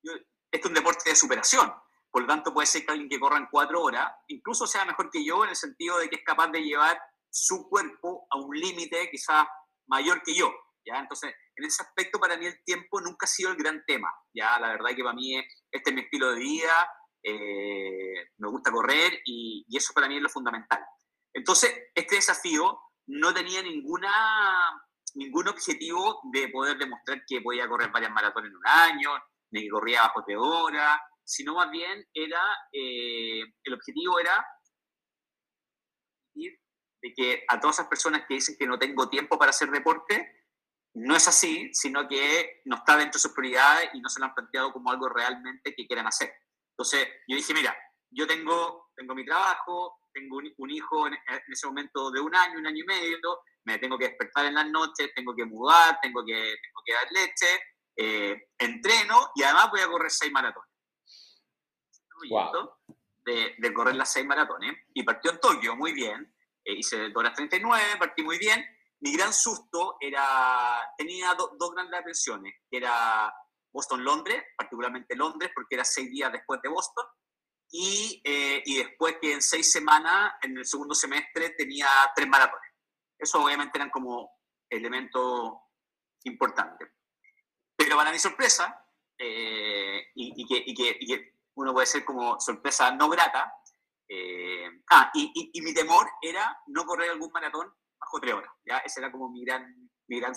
[0.02, 0.18] esto
[0.50, 1.72] es un deporte de superación.
[2.10, 5.10] Por lo tanto, puede ser que alguien que corra en cuatro horas, incluso sea mejor
[5.10, 8.56] que yo en el sentido de que es capaz de llevar su cuerpo a un
[8.56, 9.46] límite quizás
[9.86, 10.52] mayor que yo.
[10.86, 11.00] ¿ya?
[11.00, 14.08] Entonces, en ese aspecto, para mí el tiempo nunca ha sido el gran tema.
[14.32, 14.58] ¿ya?
[14.60, 15.36] La verdad que para mí
[15.70, 16.88] este es mi estilo de vida,
[17.24, 20.84] eh, me gusta correr y, eso para mí es lo fundamental.
[21.32, 24.12] Entonces, este desafío no tenía ninguna,
[25.14, 29.10] ningún objetivo de poder demostrar que podía correr varias maratones en un año,
[29.50, 34.46] ni que corría bajo de hora, sino más bien era, eh, el objetivo era
[36.34, 40.44] de que a todas esas personas que dicen que no tengo tiempo para hacer deporte,
[40.94, 44.26] no es así, sino que no está dentro de sus prioridades y no se lo
[44.26, 46.32] han planteado como algo realmente que quieran hacer.
[46.76, 47.76] Entonces, yo dije, mira,
[48.10, 51.14] yo tengo, tengo mi trabajo, tengo un, hijo en,
[51.48, 53.18] ese momento de un año, un año y medio,
[53.64, 57.12] me tengo que despertar en las noches, tengo que mudar, tengo que, tengo que dar
[57.12, 57.62] leche,
[57.96, 60.70] eh, entreno y además voy a correr seis maratones.
[63.24, 66.34] De, de, correr las seis maratones y partió en Tokio muy bien,
[66.64, 68.64] eh, hice 2 horas 39, partí muy bien.
[69.00, 73.32] Mi gran susto era, tenía dos grandes atenciones, que era
[73.74, 77.04] Boston-Londres, particularmente Londres, porque era seis días después de Boston,
[77.70, 82.70] y, eh, y después que en seis semanas, en el segundo semestre, tenía tres maratones.
[83.18, 84.30] Eso obviamente eran como
[84.70, 85.54] elementos
[86.22, 86.88] importantes.
[87.76, 88.86] Pero para mi sorpresa,
[89.18, 93.52] eh, y, y, que, y, que, y, que, uno puede ser como sorpresa no grata,
[94.08, 98.52] eh, ah, y, y, mi temor era no correr algún maratón bajo tres horas.
[98.64, 98.78] ¿ya?
[98.78, 100.32] Ese era como mi gran, mi gran...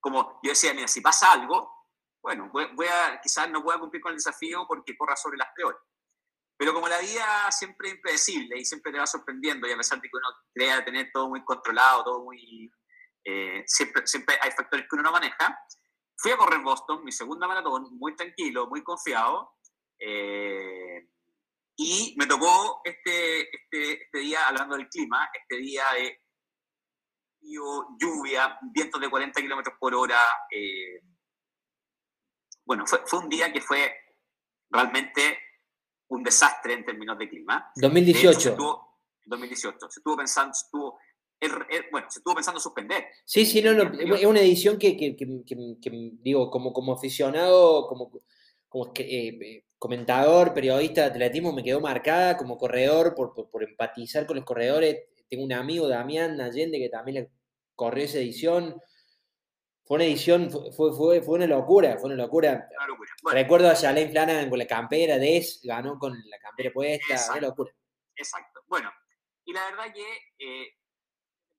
[0.00, 1.81] Como yo decía, mira, si pasa algo,
[2.22, 5.80] bueno, voy, a, quizás no pueda cumplir con el desafío porque corra sobre las horas.
[6.56, 10.00] Pero como la vida siempre es impredecible y siempre te va sorprendiendo, y a pesar
[10.00, 12.70] de que uno crea tener todo muy controlado, todo muy...
[13.24, 15.58] Eh, siempre, siempre hay factores que uno no maneja.
[16.16, 19.56] Fui a correr Boston, mi segunda maratón, muy tranquilo, muy confiado.
[19.98, 21.08] Eh,
[21.76, 26.20] y me tocó este, este, este, día, hablando del clima, este día de
[27.40, 30.20] lluvia, vientos de 40 kilómetros por hora.
[30.48, 31.00] Eh,
[32.64, 33.92] bueno, fue, fue un día que fue
[34.70, 35.38] realmente
[36.08, 37.70] un desastre en términos de clima.
[37.76, 38.40] 2018.
[38.40, 39.90] se estuvo, 2018.
[39.90, 40.98] Se estuvo pensando, se estuvo,
[41.90, 43.06] bueno, se estuvo pensando suspender.
[43.24, 43.98] Sí, sí, no, no.
[43.98, 45.26] Es una edición que, que, que,
[45.80, 48.12] que digo, como, como aficionado, como,
[48.68, 54.26] como que, eh, comentador, periodista de atletismo, me quedó marcada como corredor por, por, empatizar
[54.26, 54.96] con los corredores.
[55.28, 57.30] Tengo un amigo, Damián Allende, que también le
[57.74, 58.80] corrió esa edición.
[59.84, 62.68] Fue una edición, fue, fue, fue una locura, fue una locura.
[63.32, 67.48] Recuerdo a Jalain Flanagan con la campera, Des ganó con la campera puesta, exacto, una
[67.48, 67.72] locura.
[68.14, 68.62] Exacto.
[68.68, 68.92] Bueno,
[69.44, 70.06] y la verdad que,
[70.38, 70.76] eh,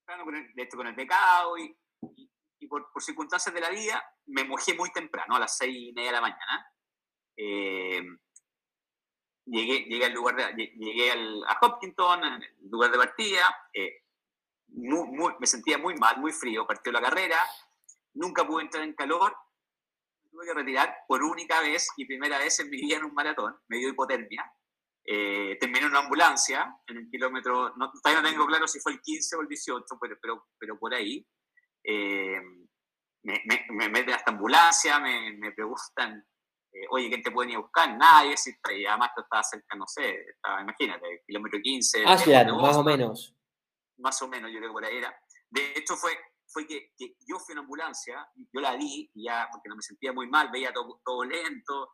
[0.05, 1.77] con el, esto con el pecado y,
[2.59, 5.93] y, por, por, circunstancias de la vida, me mojé muy temprano, a las seis y
[5.93, 6.73] media de la mañana.
[7.35, 8.03] Eh,
[9.45, 14.03] llegué, llegué, al lugar de, llegué al, a Hopkinton, en el lugar de partida, eh,
[14.67, 17.37] muy, me sentía muy mal, muy frío, partió la carrera,
[18.13, 19.35] nunca pude entrar en calor,
[20.31, 23.55] tuve que retirar por única vez y primera vez en mi vida en un maratón,
[23.67, 24.51] me dio hipotermia,
[25.05, 28.93] eh, terminé en una ambulancia en un kilómetro, no, todavía no tengo claro si fue
[28.93, 31.25] el 15 o el 18, pero, pero, pero por ahí.
[31.83, 32.39] Eh,
[33.25, 36.25] me, me, me, meten a esta ambulancia, me, me preguntan
[36.73, 37.95] eh, oye, ¿quién te puede ir a buscar?
[37.95, 42.03] Nadie, si, y además tú estabas cerca, no sé, estaba, imagínate, kilómetro 15.
[42.05, 43.35] Ah, claro, más o menos.
[43.97, 45.15] Más o menos, yo creo que por ahí era.
[45.51, 46.17] De hecho, fue,
[46.53, 50.13] fue que, que yo fui una ambulancia, yo la di, ya, porque no me sentía
[50.13, 51.89] muy mal, veía todo, todo lento,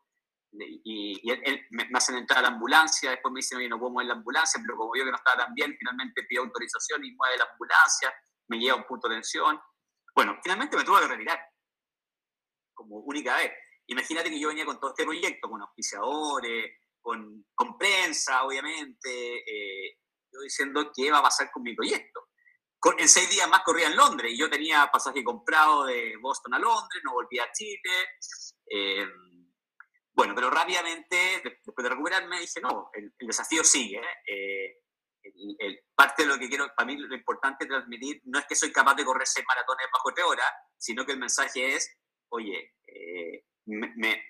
[0.51, 3.91] y, y él, me, hacen entrar a la ambulancia, después me dicen, oye, no puedo
[3.91, 7.15] mover la ambulancia, pero como yo que no estaba tan bien, finalmente pido autorización y
[7.15, 8.13] mueve la ambulancia,
[8.47, 9.59] me lleva a un punto de tensión.
[10.15, 11.39] Bueno, finalmente me tuve que retirar,
[12.73, 13.51] como única vez.
[13.87, 19.97] Imagínate que yo venía con todo este proyecto, con auspiciadores, con, con prensa, obviamente, eh,
[20.31, 22.28] yo diciendo qué va a pasar con mi proyecto.
[22.97, 26.59] En seis días más corría en Londres y yo tenía pasaje comprado de Boston a
[26.59, 27.91] Londres, no volví a Chile.
[28.69, 29.05] Eh,
[30.13, 34.01] bueno, pero rápidamente, después de recuperarme, dije, no, el, desafío sigue.
[34.27, 34.77] Eh,
[35.59, 38.71] el, parte de lo que quiero, para mí lo importante transmitir no es que soy
[38.71, 41.97] capaz de correr seis maratones bajo tres horas, sino que el mensaje es,
[42.29, 44.23] oye, eh, me,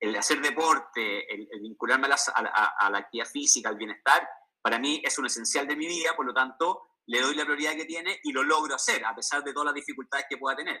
[0.00, 4.28] el hacer deporte, el, vincularme a la, actividad física, al bienestar,
[4.62, 7.74] para mí es un esencial de mi vida, por lo tanto, le doy la prioridad
[7.74, 10.80] que tiene y lo logro hacer, a pesar de todas las dificultades que pueda tener.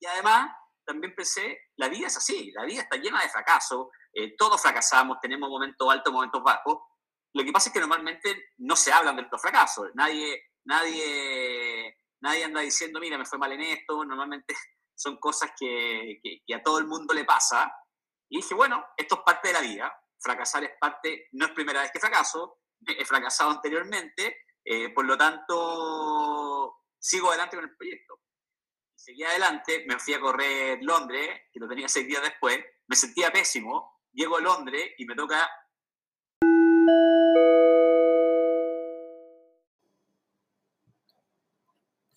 [0.00, 0.50] Y además,
[0.88, 5.18] también pensé, la vida es así, la vida está llena de fracasos, eh, todos fracasamos,
[5.20, 6.78] tenemos momentos altos, momentos bajos.
[7.34, 12.44] Lo que pasa es que normalmente no se hablan de los fracasos, nadie, nadie, nadie
[12.44, 14.54] anda diciendo, mira, me fue mal en esto, normalmente
[14.96, 17.70] son cosas que, que, a todo el mundo le pasa.
[18.30, 21.82] Y dije, bueno, esto es parte de la vida, fracasar es parte, no es primera
[21.82, 24.38] vez que fracaso, he fracasado anteriormente,
[24.70, 28.20] eh, por lo tanto, sigo adelante con el proyecto.
[28.94, 33.32] Seguí adelante, me fui a correr Londres, que lo tenía seis días después, me sentía
[33.32, 35.48] pésimo, llego a Londres y me toca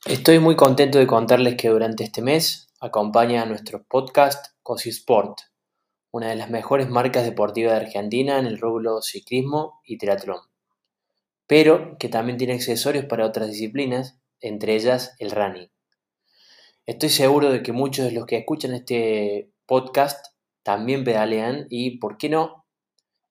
[0.05, 5.39] Estoy muy contento de contarles que durante este mes acompaña a nuestro podcast Cosi Sport,
[6.11, 10.50] una de las mejores marcas deportivas de Argentina en el rubro ciclismo y triatlón,
[11.51, 15.69] pero que también tiene accesorios para otras disciplinas, entre ellas el running.
[16.85, 20.27] Estoy seguro de que muchos de los que escuchan este podcast
[20.63, 22.65] también pedalean y, ¿por qué no?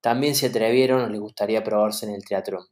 [0.02, 2.66] También se atrevieron o les gustaría probarse en el triatlón.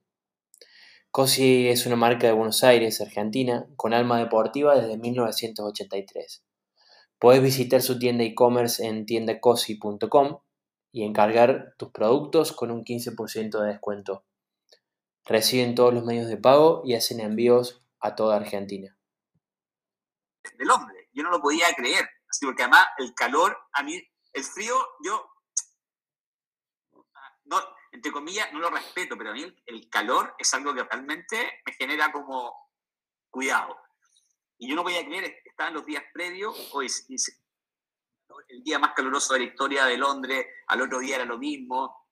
[1.11, 6.45] Cosi es una marca de Buenos Aires, Argentina, con alma deportiva desde 1983.
[7.19, 10.41] Puedes visitar su tienda e-commerce en tiendacosi.com
[10.93, 14.28] y encargar tus productos con un 15% de descuento.
[15.29, 18.97] Reciben todos los medios de pago y hacen envíos a toda Argentina.
[20.57, 24.43] Del hombre, yo no lo podía creer, así porque además el calor, a mí, el
[24.43, 25.31] frío, yo
[27.45, 27.61] no,
[27.93, 31.73] entre comillas, no lo respeto, pero a mí el, calor es algo que realmente me
[31.73, 32.55] genera como
[33.31, 33.77] cuidado.
[34.59, 36.89] Y yo no voy a creer, estaban los días previos, hoy
[38.49, 42.08] el día más caluroso de la historia de Londres, al otro día era lo mismo.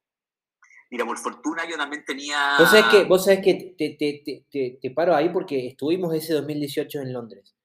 [0.90, 2.56] Mira, por fortuna yo también tenía...
[2.58, 6.34] Vos sabés que, vos sabés que te, te, te, te, paro ahí porque estuvimos ese
[6.34, 7.56] 2018 en Londres.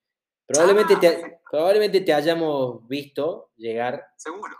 [0.48, 4.04] Probablemente, te, ah, probablemente te hayamos visto llegar.
[4.18, 4.56] Seguro.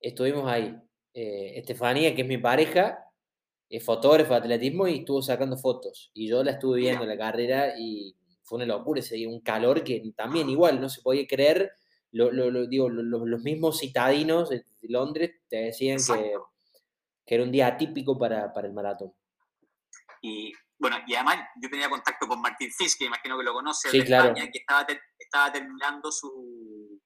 [0.00, 0.76] Estuvimos ahí.
[1.14, 2.98] Eh, Estefanía, que es mi pareja,
[3.68, 6.10] es fotógrafa de atletismo y estuvo sacando fotos.
[6.12, 9.40] Y yo la estuve viendo en la carrera y fue una locura ese día, un
[9.40, 11.72] calor que también igual no se podía creer.
[12.12, 16.34] Lo, digo, los mismos citadinos de Londres te decían que,
[17.30, 19.14] que, era un día atípico para, para, el maratón.
[20.20, 23.90] Y bueno, y además yo tenía contacto con Martín Fisk, que imagino que lo conoce,
[23.90, 24.86] de España, que estaba,
[25.18, 27.00] estaba terminando su,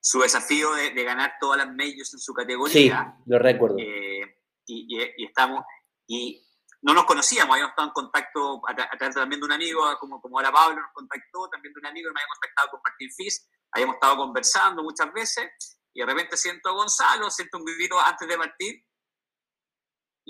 [0.00, 3.14] su desafío de, ganar todas las medios en su categoría.
[3.16, 3.76] Sí, lo recuerdo.
[3.78, 4.22] Eh,
[4.66, 5.64] y, estamos,
[6.06, 6.44] y
[6.82, 10.38] no nos conocíamos, habíamos estado en contacto a, través también de un amigo, como, como
[10.38, 13.48] ahora Pablo nos contactó, también de un amigo que me había contactado con Martín Fis,
[13.72, 15.50] habíamos estado conversando muchas veces,
[15.92, 18.84] y de repente siento a Gonzalo, siento un grito antes de partir,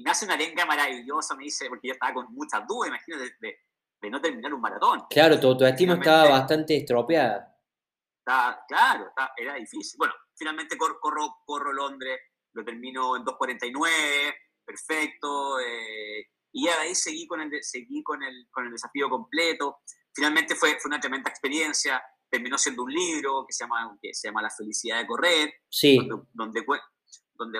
[0.01, 3.37] y me hace una lengua maravillosa, me dice, porque yo estaba con muchas dudas, imagínate,
[3.41, 3.57] de,
[4.01, 5.05] de, no terminar un maratón.
[5.11, 7.51] Claro, tu, tu estima estaba bastante estropeada
[8.69, 9.97] claro, era difícil.
[9.99, 11.01] Bueno, finalmente corro,
[11.45, 12.19] corro, Londres,
[12.53, 14.35] lo termino en 2.49,
[14.65, 15.61] perfecto.
[15.61, 19.79] Eh, y ya de ahí seguí con el, seguí con el, con el desafío completo.
[20.15, 22.03] Finalmente fue, fue una tremenda experiencia.
[22.29, 25.53] Terminó siendo un libro que se llama, que se llama La felicidad de correr.
[25.69, 25.97] Sí.
[25.97, 26.65] Donde, donde,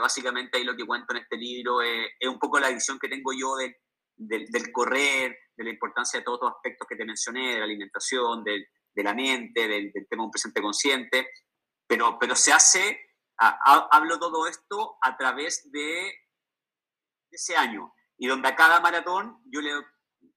[0.01, 3.09] básicamente ahí lo que cuento en este libro es, es un poco la visión que
[3.09, 3.75] tengo yo del,
[4.17, 8.45] del, correr, de la importancia de todos los aspectos que te mencioné, de la alimentación,
[8.45, 11.29] del, de la mente, del, tema de un presente consciente,
[11.87, 13.01] pero, pero se hace,
[13.37, 16.13] hablo todo esto a través de
[17.31, 19.71] ese año, y donde a cada maratón yo le,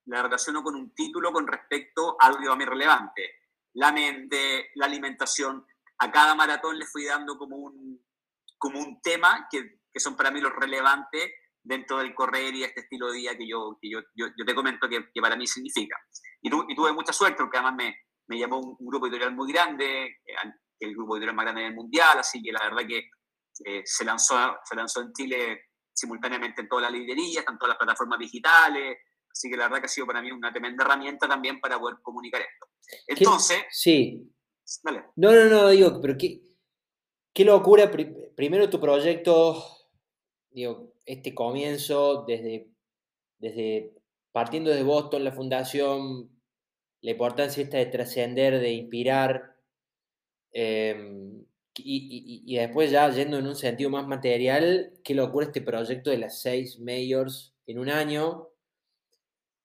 [0.06, 3.41] la relaciono con un título con respecto a algo a mí relevante.
[3.73, 5.65] La mente, la alimentación,
[5.97, 8.02] a cada maratón le fui dando como un,
[8.63, 12.80] como un tema que, que son para mí los relevantes dentro del correr y este
[12.80, 15.97] estilo de vida que yo, que yo, yo, te comento que, que, para mí significa.
[16.41, 17.95] Y, y, tuve mucha suerte porque además me,
[18.28, 20.15] me llamó un, grupo editorial muy grande,
[20.80, 23.10] el grupo editorial más grande del mundial, así que la verdad que
[23.65, 27.78] eh, se, lanzó, se lanzó en Chile simultáneamente en todas las librerías, en todas las
[27.78, 28.97] plataformas digitales,
[29.30, 31.97] así que la verdad que ha sido para mí una tremenda herramienta también para poder
[32.02, 32.67] comunicar esto.
[33.08, 33.65] Entonces...
[33.71, 34.30] Sí.
[34.82, 35.04] Dale.
[35.17, 36.39] No, no, no, digo, pero qué,
[37.33, 37.91] qué locura,
[38.35, 39.63] primero tu proyecto,
[40.51, 42.69] digo, este comienzo desde,
[43.39, 43.93] desde
[44.31, 46.29] partiendo de Boston, la fundación,
[47.01, 49.55] la importancia esta de trascender, de inspirar,
[50.51, 56.19] em, y, después ya yendo en un sentido más material, qué locura este proyecto de
[56.19, 58.49] las seis mayors en un año.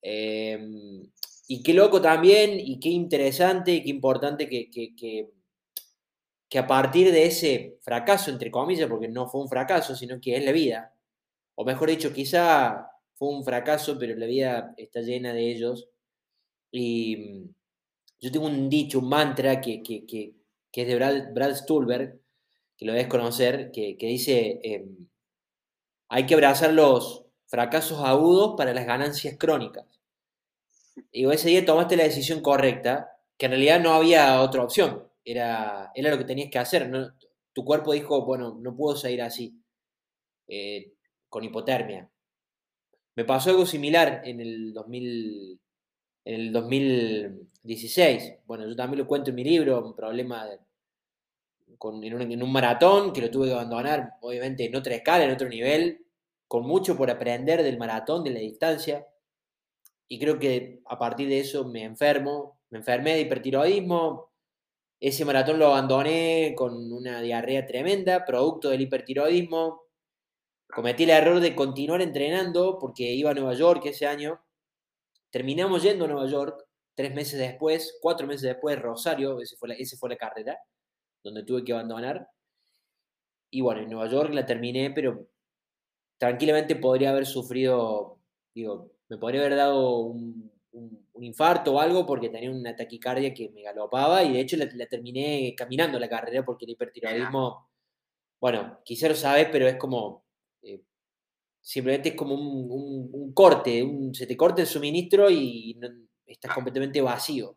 [0.03, 1.11] Em,
[1.49, 5.31] y qué loco también, y qué interesante, y qué importante que,
[6.57, 10.45] a partir de ese fracaso, entre comillas, porque no fue un fracaso, sino que es
[10.45, 10.95] la vida,
[11.55, 15.89] o mejor dicho, quizá fue un fracaso, pero la vida está llena de ellos,
[16.71, 17.55] y mm,
[18.21, 19.83] yo tengo un dicho, un mantra que,
[20.73, 22.21] es de Brad, Brad, Stulberg,
[22.77, 25.09] que lo debes conocer, que, dice, em,
[26.09, 29.85] hay que abrazar los fracasos agudos para las ganancias crónicas.
[31.13, 35.08] Digo, ese día tomaste la decisión correcta, que en realidad no había otra opción.
[35.31, 36.91] Era, era lo que tenías que hacer.
[37.53, 39.61] Tu cuerpo dijo, bueno, no puedo seguir así,
[40.47, 40.95] eh,
[41.29, 42.11] con hipotermia.
[43.15, 45.61] Me pasó algo similar en el, 2000,
[46.25, 48.37] en el 2016.
[48.47, 50.49] Bueno, yo también lo cuento en mi libro, un problema
[51.67, 55.33] en, un, en, un, maratón que lo tuve que abandonar, obviamente en otra escala, en
[55.33, 56.07] otro nivel,
[56.47, 59.07] con mucho por aprender del maratón, de la distancia.
[60.09, 64.31] Y creo que a partir de eso me enfermo, me enfermé de hipertiroidismo.
[65.01, 69.83] Ese maratón lo abandoné con una diarrea tremenda, producto del hipertiroidismo.
[70.69, 74.41] Cometí el error de continuar entrenando porque iba a Nueva York ese año.
[75.31, 79.75] Terminamos yendo a Nueva York tres meses después, cuatro meses después, Rosario, esa fue la,
[79.75, 80.59] ese fue la carrera,
[81.23, 82.29] donde tuve que abandonar.
[83.51, 85.29] Y bueno, en Nueva York la terminé, pero
[86.19, 88.19] tranquilamente podría haber sufrido,
[88.55, 90.51] digo, me podría haber dado un,
[91.23, 95.55] infarto o algo porque tenía una taquicardia que me galopaba y de hecho la, terminé
[95.57, 97.69] caminando la carrera porque el hipertiroidismo,
[98.41, 100.25] bueno, quizá lo sabes, pero es como,
[100.63, 100.83] eh,
[101.61, 105.79] simplemente es como un, corte, se te corta el suministro y
[106.27, 107.57] estás completamente vacío.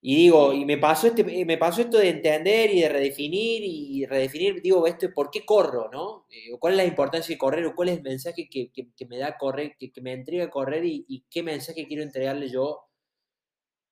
[0.00, 3.62] Y digo, y me pasó, este, eh, me pasó esto de entender y de redefinir
[3.64, 6.26] y redefinir, digo, esto, ¿por qué corro, no?
[6.30, 8.70] Eh, ¿Cuál es la importancia de correr o cuál es el mensaje que,
[9.08, 12.84] me da correr, que, me entrega correr y, qué mensaje quiero entregarle yo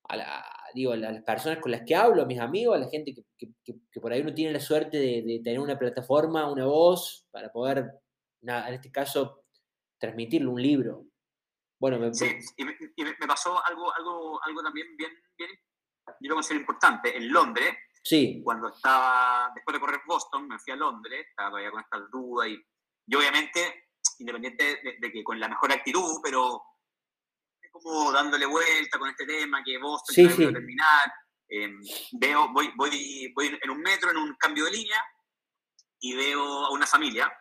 [0.05, 0.45] a, la,
[0.75, 4.01] digo, a las personas con las que hablo, a mis amigos, a la gente que,
[4.01, 7.91] por ahí uno tiene la suerte de, tener una plataforma, una voz para poder,
[8.43, 9.43] en este caso,
[9.99, 11.05] transmitirle un libro.
[11.81, 12.27] Bueno, me, sí,
[12.57, 12.75] y me,
[13.27, 15.51] pasó algo, algo, algo también bien, bien
[16.21, 18.41] yo lo considero importante, en Londres, sí.
[18.45, 22.49] cuando estaba, después de correr Boston, me fui a Londres, estaba todavía con esta duda
[22.49, 22.63] y
[23.09, 23.89] yo obviamente,
[24.19, 26.63] independiente de, que con la mejor actitud, pero
[27.71, 30.53] como dándole vuelta con este tema, que Boston sí, sí.
[30.53, 31.13] terminar,
[31.49, 31.79] em,
[32.13, 35.05] veo, voy, voy, voy en un metro, en un cambio de línea,
[36.01, 37.33] y veo a una familia,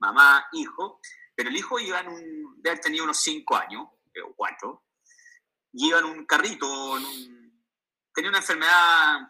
[0.00, 1.00] mamá, hijo,
[1.34, 3.86] pero el hijo iba en un, haber tenido unos cinco años,
[4.24, 4.84] o cuatro,
[5.72, 6.98] y iba en un carrito,
[8.12, 9.20] tenía una enfermedad,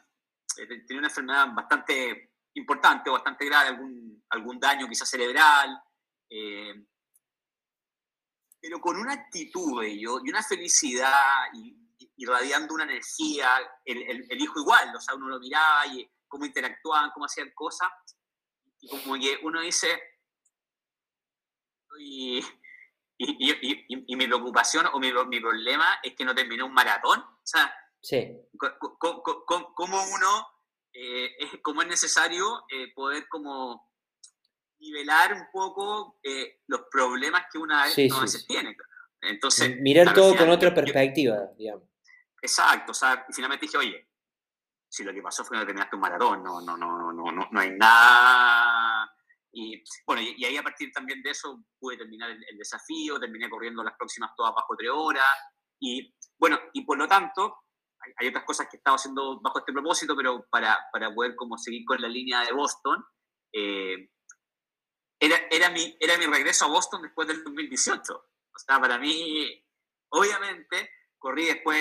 [0.56, 5.80] eh, tenía una enfermedad bastante importante o bastante grave, algún, algún daño quizás cerebral,
[6.28, 6.74] eh,
[8.60, 11.46] pero con una actitud y una felicidad
[12.16, 17.10] irradiando una energía, el, el, hijo igual, o sea, uno lo miraba y cómo interactuaban,
[17.12, 17.88] cómo hacían cosas,
[18.80, 19.98] y como que uno dice,
[21.98, 22.40] y,
[23.22, 27.20] y, mi preocupación o mi, problema es que no terminé un maratón.
[27.20, 27.72] O sea,
[29.74, 30.48] ¿cómo uno,
[30.92, 33.90] eh, es, cómo es necesario eh, poder como
[34.78, 38.74] nivelar un poco eh, los problemas que una vez, veces tiene.
[39.20, 41.84] Entonces, Mirar todo con otra perspectiva, digamos.
[42.40, 44.08] Exacto, o sea, finalmente dije, oye,
[44.88, 47.48] si lo que pasó fue que no terminaste un maratón, no, no, no, no, no,
[47.50, 48.79] no hay nada
[49.52, 53.82] y bueno, y, ahí a partir también de eso pude terminar el, desafío, terminé corriendo
[53.82, 55.24] las próximas todas bajo tres horas.
[55.80, 57.64] Y bueno, y por lo tanto,
[58.18, 61.84] hay, otras cosas que estaba haciendo bajo este propósito, pero para, para poder como seguir
[61.84, 63.04] con la línea de Boston,
[63.52, 64.10] eh,
[65.18, 68.14] era, era, mi, era mi regreso a Boston después del 2018.
[68.14, 69.64] O sea, para mí,
[70.10, 70.90] obviamente,
[71.20, 71.78] corrí después,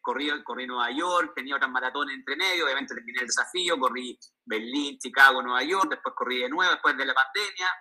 [0.00, 4.96] corrí, corrí Nueva York, tenía otras maratones entre medio, obviamente terminé el desafío, corrí Berlín,
[4.98, 7.74] Chicago, Nueva York, después corrí de nuevo después de la pandemia,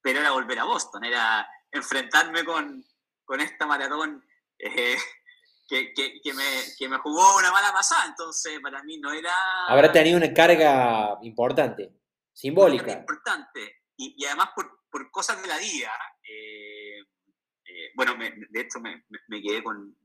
[0.00, 2.82] pero era volver a Boston, era enfrentarme con,
[3.22, 4.24] con esta maratón
[4.58, 4.96] eh,
[5.68, 6.44] que, que, me,
[6.78, 9.34] que, me, jugó una mala pasada, entonces para mí no era...
[9.68, 11.92] Habrá tenido una carga importante,
[12.32, 12.92] simbólica.
[12.92, 15.92] Importante, y, y además por, por, cosas de la vida.
[16.26, 16.91] Eh,
[17.92, 19.04] eh, bueno, de hecho me,
[19.42, 19.96] quedé con,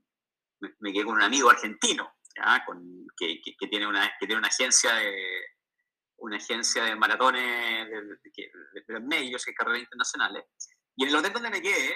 [0.80, 2.14] me, quedé con un amigo argentino,
[2.66, 5.58] Con, que, que, tiene una, que tiene una agencia de
[6.18, 10.44] una agencia de maratones de, los medios, que carreras internacionales.
[10.96, 11.94] Y en el hotel donde me quedé,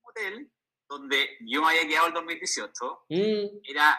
[0.00, 0.52] un hotel
[0.88, 3.60] donde yo me había quedado el 2018, mm.
[3.64, 3.98] era,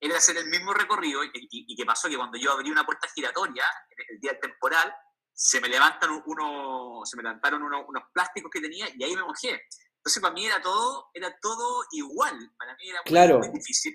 [0.00, 3.08] era hacer el mismo recorrido y, y, que pasó que cuando yo abrí una puerta
[3.14, 3.64] giratoria,
[4.08, 4.92] el día temporal,
[5.34, 9.60] se me levantan uno, se me levantaron unos, plásticos que tenía y ahí me mojé.
[10.02, 12.36] Entonces para mí era todo, era todo igual.
[12.58, 13.40] Para mí era muy, claro.
[13.52, 13.94] difícil.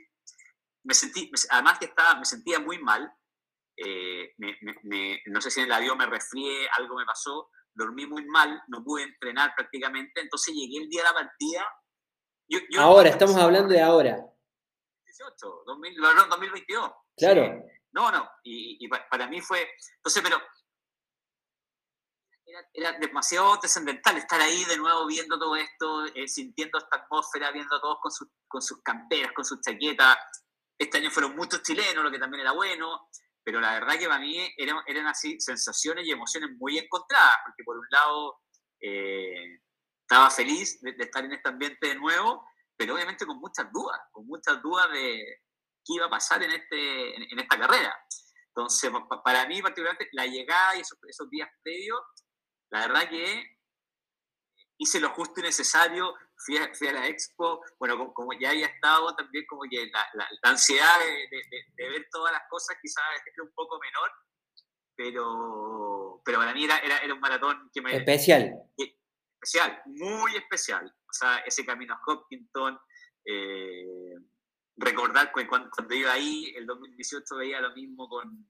[0.83, 3.11] Me sentí, además que estaba, me sentía muy mal.
[3.75, 4.33] Eh,
[5.25, 8.83] no sé si en el avión me resfrié, algo me pasó, dormí muy mal, no
[8.83, 11.67] pude entrenar prácticamente, entonces llegué el día de la partida.
[12.79, 14.17] ahora, estamos hablando de ahora.
[15.05, 16.91] 18, 2022.
[17.17, 17.63] Claro.
[17.91, 20.37] No, no, y, y, para mí fue, entonces, pero
[22.73, 27.75] era, demasiado trascendental estar ahí de nuevo viendo todo esto, eh, sintiendo esta atmósfera, viendo
[27.75, 28.11] a todos con,
[28.47, 30.17] con sus camperas, con sus chaquetas.
[30.77, 33.09] Este año fueron muchos chilenos, lo que también era bueno,
[33.43, 37.63] pero la verdad que para mí eran, eran así sensaciones y emociones muy encontradas, porque
[37.63, 38.39] por un lado
[38.79, 39.59] eh,
[40.01, 44.25] estaba feliz de, estar en este ambiente de nuevo, pero obviamente con muchas dudas, con
[44.27, 45.41] muchas dudas de
[45.83, 47.95] qué iba a pasar en, este, en, esta carrera.
[48.49, 48.91] Entonces,
[49.23, 51.99] para mí particularmente, la llegada y esos, esos días previos
[52.69, 53.57] la verdad que
[54.77, 59.45] hice lo justo y necesario, fui a, la expo, bueno, como, ya había estado también
[59.47, 63.03] como que la, ansiedad de, ver todas las cosas quizás
[63.33, 64.11] era un poco menor,
[64.95, 67.95] pero, pero para mí era, era, un maratón que me...
[67.95, 68.53] Especial.
[68.77, 70.85] especial, muy especial.
[70.85, 72.79] O sea, ese camino a Hopkinton,
[73.25, 74.15] eh,
[74.77, 78.47] recordar cuando, cuando, iba ahí, el 2018 veía lo mismo con,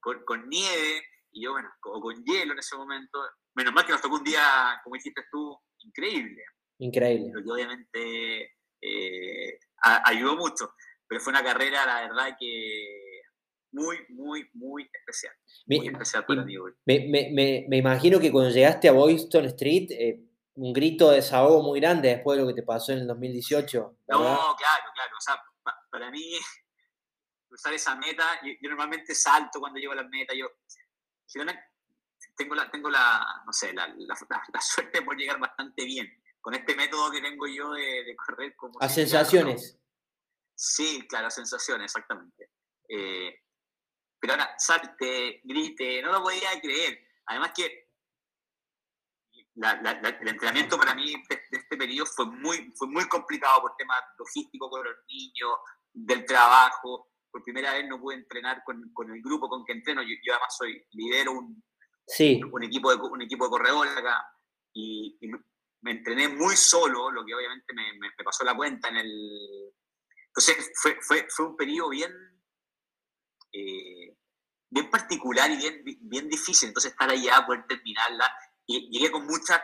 [0.00, 1.02] con, con nieve,
[1.36, 3.18] y yo, bueno, o con hielo en ese momento.
[3.54, 6.42] Menos mal que nos tocó un día, como dijiste tú, increíble.
[6.78, 7.30] Increíble.
[7.34, 10.72] Lo que obviamente eh, ayudó mucho.
[11.06, 13.20] Pero fue una carrera, la verdad, que
[13.72, 15.34] muy, muy, muy especial.
[15.66, 16.54] Muy especial para mí
[16.86, 20.24] Me, me, me, imagino que cuando llegaste a Boyston Street, eh,
[20.54, 23.98] un grito de desahogo muy grande después de lo que te pasó en el 2018.
[24.08, 24.56] No, claro,
[24.94, 25.16] claro.
[25.16, 25.38] O sea,
[25.90, 26.32] para mí,
[27.48, 30.32] cruzar esa meta, yo, normalmente salto cuando llego a la meta.
[30.34, 30.46] Yo
[32.36, 36.06] tengo la, tengo la, no sé, la, la, suerte por llegar bastante bien
[36.40, 38.80] con este método que tengo yo de, correr como...
[38.80, 39.78] A sensaciones.
[40.54, 42.52] Sí, claro, a sensaciones, exactamente.
[42.88, 43.42] Eh,
[44.20, 47.00] pero ahora, salte, grite, no lo podía creer.
[47.26, 47.90] Además que
[49.56, 54.70] el entrenamiento para mí de, este periodo fue muy, fue muy complicado por temas logísticos
[54.70, 55.50] con los niños,
[55.92, 60.02] del trabajo por primera vez no pude entrenar con, con el grupo con que entreno.
[60.02, 61.62] Yo, además soy, lidero un,
[62.06, 62.40] sí.
[62.50, 64.24] un, equipo de, un equipo de corredores acá
[64.72, 65.18] y,
[65.82, 69.72] me entrené muy solo, lo que obviamente me, me, pasó la cuenta en el...
[70.28, 72.10] Entonces fue, fue, fue un periodo bien,
[73.52, 74.16] eh,
[74.70, 76.68] bien particular y bien, bien difícil.
[76.68, 78.32] Entonces estar allá, poder terminarla.
[78.66, 79.60] Y llegué con muchas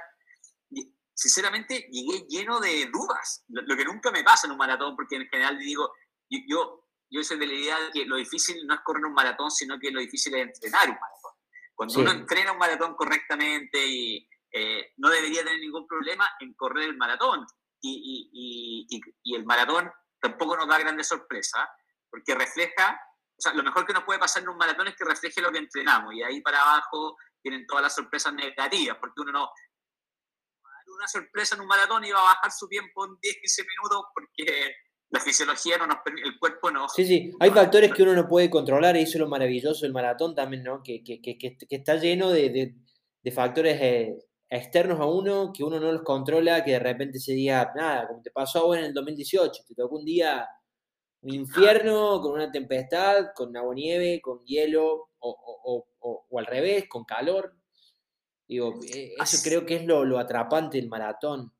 [1.14, 5.28] sinceramente llegué lleno de dudas, lo, que nunca me pasa en un maratón, porque en
[5.28, 5.92] general digo,
[6.28, 6.81] yo, yo
[7.22, 9.90] soy de la idea de que lo difícil no es correr un maratón, sino que
[9.90, 11.32] lo difícil es entrenar un maratón.
[11.74, 16.84] Cuando uno entrena un maratón correctamente y eh, no debería tener ningún problema en correr
[16.90, 17.46] el maratón.
[17.80, 19.90] Y, y, y, y, el maratón
[20.20, 21.68] tampoco nos da grandes sorpresas,
[22.08, 23.00] porque refleja,
[23.36, 25.50] o sea, lo mejor que nos puede pasar en un maratón es que refleje lo
[25.50, 29.50] que entrenamos, y ahí para abajo tienen todas las sorpresas negativas, porque uno no,
[30.94, 34.76] una sorpresa en un maratón iba a bajar su tiempo en 10, 15 minutos porque
[35.12, 36.88] la fisiología no nos permite, el cuerpo no.
[36.88, 39.92] Sí, sí, hay factores que uno no puede controlar y eso es lo maravilloso del
[39.92, 40.82] maratón también, ¿no?
[40.82, 42.74] Que, que, que, que está lleno de, de,
[43.22, 47.34] de factores eh, externos a uno que uno no los controla, que de repente se
[47.34, 50.48] diga, nada, como te pasó a vos en el 2018, te tocó un día
[51.20, 55.30] un infierno con una tempestad, con agua nieve, con hielo, o,
[55.64, 57.54] o, o, o al revés, con calor.
[58.48, 61.52] Digo, eh, eso creo que es lo, lo atrapante del maratón.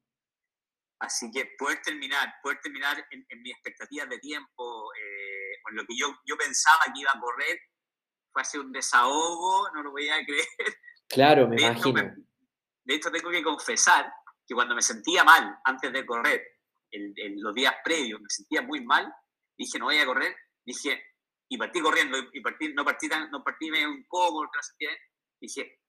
[1.02, 5.84] Así que poder terminar, poder terminar en, en mis expectativas de tiempo, eh, con lo
[5.84, 7.58] que yo, yo pensaba que iba a correr,
[8.32, 10.46] fue así un desahogo, no lo voy a creer.
[11.08, 12.02] Claro, me imagino.
[12.84, 14.12] de hecho, tengo que confesar
[14.46, 16.40] que cuando me sentía mal antes de correr,
[16.92, 19.12] en, los días previos, me sentía muy mal,
[19.58, 21.02] dije, no voy a correr, dije,
[21.48, 24.48] y partí corriendo, y partí, no partí tan, no partí un poco,
[25.40, 25.80] dije,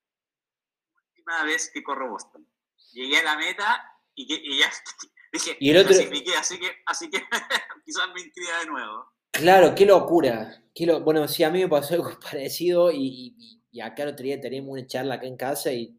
[1.08, 2.50] última vez que corro Boston.
[2.94, 4.72] Llegué a la meta y, que, y ya
[5.34, 5.96] dije, y el otro...
[6.40, 7.18] así que, así que
[7.86, 9.06] quizás me inscriba de nuevo.
[9.32, 10.64] Claro, qué locura.
[10.74, 11.02] Qué lo...
[11.02, 14.40] Bueno, sí, a mí me pasó algo parecido y, y, y acá el otro día
[14.40, 15.98] teníamos una charla acá en casa y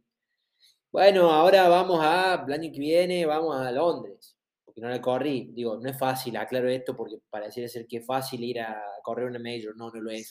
[0.94, 5.50] bueno, ahora vamos a, el año que viene vamos a Londres, porque no la corrí.
[5.52, 9.26] Digo, no es fácil, aclaro esto porque pareciera ser que es fácil ir a correr
[9.26, 10.30] una major, no, no lo es.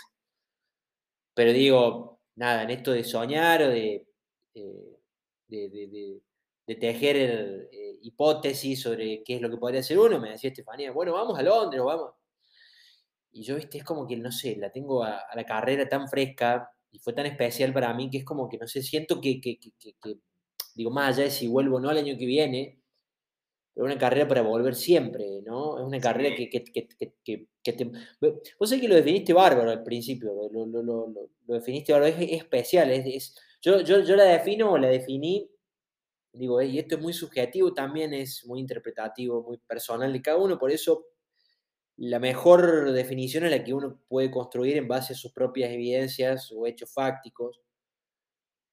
[1.33, 4.07] Pero digo, nada, en esto de soñar o de,
[4.53, 4.99] de,
[5.49, 6.21] de de
[6.65, 7.17] tejer
[7.71, 11.37] eh, hipótesis sobre qué es lo que podría hacer uno, me decía Estefanía, bueno, vamos
[11.37, 12.11] a Londres, vamos.
[13.31, 16.69] Y yo, viste, es como que, no sé, la tengo a, la carrera tan fresca
[16.91, 19.57] y fue tan especial para mí que es como que, no sé, siento que, que,
[19.59, 19.95] que,
[20.75, 22.79] digo, más allá de si vuelvo o no el año que viene,
[23.73, 25.79] pero una carrera para volver siempre, ¿no?
[25.79, 26.63] Es una carrera que, que,
[27.63, 27.85] que, te...
[28.59, 31.07] Vos sabés que lo definiste bárbaro al principio, lo, lo, lo,
[31.47, 35.49] lo definiste bárbaro, es, especial, es, es, yo, yo, yo la defino o la definí
[36.33, 40.57] Digo, y esto es muy subjetivo, también es muy interpretativo, muy personal de cada uno,
[40.57, 41.05] por eso
[41.97, 46.51] la mejor definición es la que uno puede construir en base a sus propias evidencias
[46.51, 47.61] o hechos fácticos.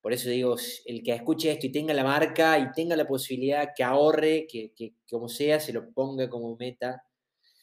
[0.00, 0.56] por eso digo,
[0.86, 4.72] el que escuche esto y tenga la marca y tenga la posibilidad que ahorre, que,
[4.74, 7.04] que como sea, se lo ponga como meta.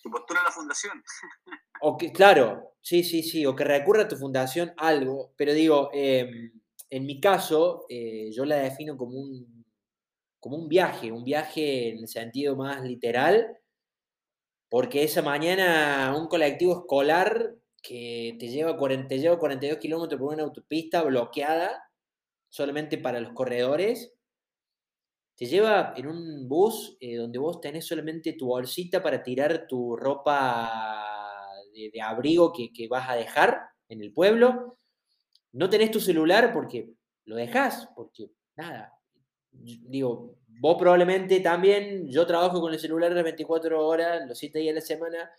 [0.03, 1.03] Que postula a la fundación.
[1.79, 5.91] O que, claro, sí, sí, sí, o que recurra a tu fundación algo, pero digo,
[5.93, 6.51] em,
[6.89, 9.56] en mi caso, eh, yo la defino como un,
[10.39, 13.57] como un viaje, un viaje en sentido más literal,
[14.69, 20.33] porque esa mañana un colectivo escolar que te lleva, 40, te lleva 42 kilómetros por
[20.33, 21.83] una autopista bloqueada,
[22.49, 24.13] solamente para los corredores,
[25.37, 29.95] te lleva en un bus eh, donde vos tenés solamente tu bolsita para tirar tu
[29.95, 34.79] ropa de, abrigo que, que, vas a dejar en el pueblo.
[35.51, 36.89] No tenés tu celular porque
[37.25, 38.96] lo dejás, porque nada.
[39.63, 44.73] Digo, vos probablemente también, yo trabajo con el celular las 24 horas, los 7 días
[44.73, 45.31] de la semana,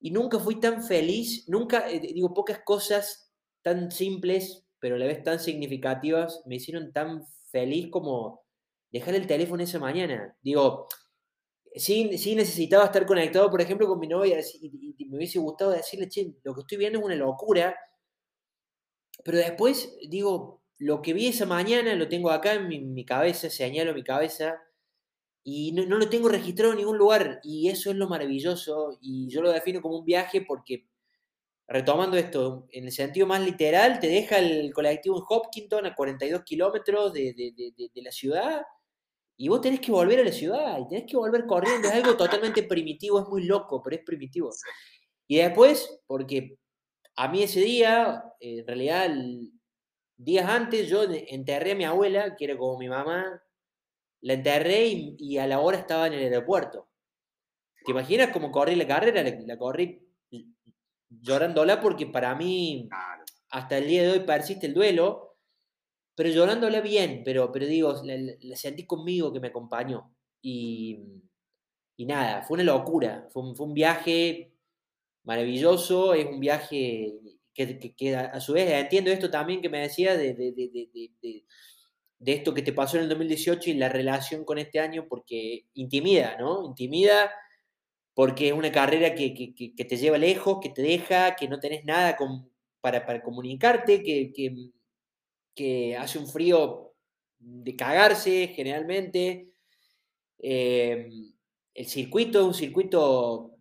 [0.00, 5.06] y nunca fui tan feliz, nunca, eh, digo, pocas cosas tan simples, pero a la
[5.06, 8.42] vez tan significativas, me hicieron tan feliz como
[8.92, 10.36] dejar el teléfono esa mañana.
[10.40, 10.88] Digo,
[11.74, 16.08] sí, sí necesitaba estar conectado, por ejemplo, con mi novia, y, me hubiese gustado decirle,
[16.08, 17.76] che, lo que estoy viendo es una locura,
[19.24, 23.50] pero después, digo, lo que vi esa mañana lo tengo acá en mi, mi cabeza,
[23.50, 24.62] señalo mi cabeza,
[25.50, 27.40] y no, lo tengo registrado en ningún lugar.
[27.42, 28.98] Y eso es lo maravilloso.
[29.00, 30.86] Y yo lo defino como un viaje porque,
[31.66, 36.42] retomando esto, en el sentido más literal, te deja el colectivo en Hopkinton a 42
[36.42, 37.54] kilómetros de,
[37.94, 38.62] la ciudad.
[39.38, 41.88] Y vos tenés que volver a la ciudad y tenés que volver corriendo.
[41.88, 44.50] Es algo totalmente primitivo, es muy loco, pero es primitivo.
[45.26, 46.58] Y después, porque
[47.16, 49.10] a mí ese día, en realidad,
[50.18, 53.42] días antes, yo enterré a mi abuela, que era como mi mamá,
[54.20, 54.88] la enterré
[55.18, 56.88] y, a la hora estaba en el aeropuerto.
[57.84, 59.22] ¿Te imaginas cómo corrí la carrera?
[59.22, 60.04] La, corrí
[61.08, 62.88] llorándola porque para mí
[63.50, 65.36] hasta el día de hoy persiste el duelo,
[66.14, 70.12] pero llorándola bien, pero, pero digo, la, sentí conmigo que me acompañó.
[70.42, 71.22] Y,
[71.96, 74.52] y nada, fue una locura, fue un, fue un, viaje
[75.22, 80.16] maravilloso, es un viaje que, que, a su vez entiendo esto también que me decía
[80.16, 81.44] de, de, de
[82.18, 85.66] de esto que te pasó en el 2018 y la relación con este año, porque
[85.74, 86.64] intimida, ¿no?
[86.64, 87.30] Intimida
[88.14, 92.16] porque es una carrera que, te lleva lejos, que te deja, que no tenés nada
[92.80, 94.32] para, comunicarte, que,
[95.54, 96.94] que, hace un frío
[97.38, 99.52] de cagarse generalmente.
[100.40, 101.32] Em,
[101.74, 103.57] el circuito es un circuito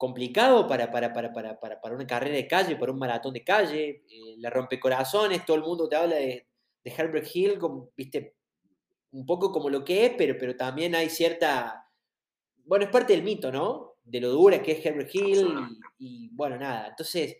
[0.00, 4.02] complicado para, para, para, una carrera de calle, para un maratón de calle.
[4.08, 6.48] Eh, la rompecorazones, todo el mundo te habla de,
[6.82, 8.34] de Herbert Hill, como, viste,
[9.10, 11.86] un poco como lo que es, pero, pero también hay cierta,
[12.64, 13.96] bueno, es parte del mito, ¿no?
[14.02, 15.46] De lo dura que es Herbert Hill
[15.98, 17.36] y, bueno, nada, entonces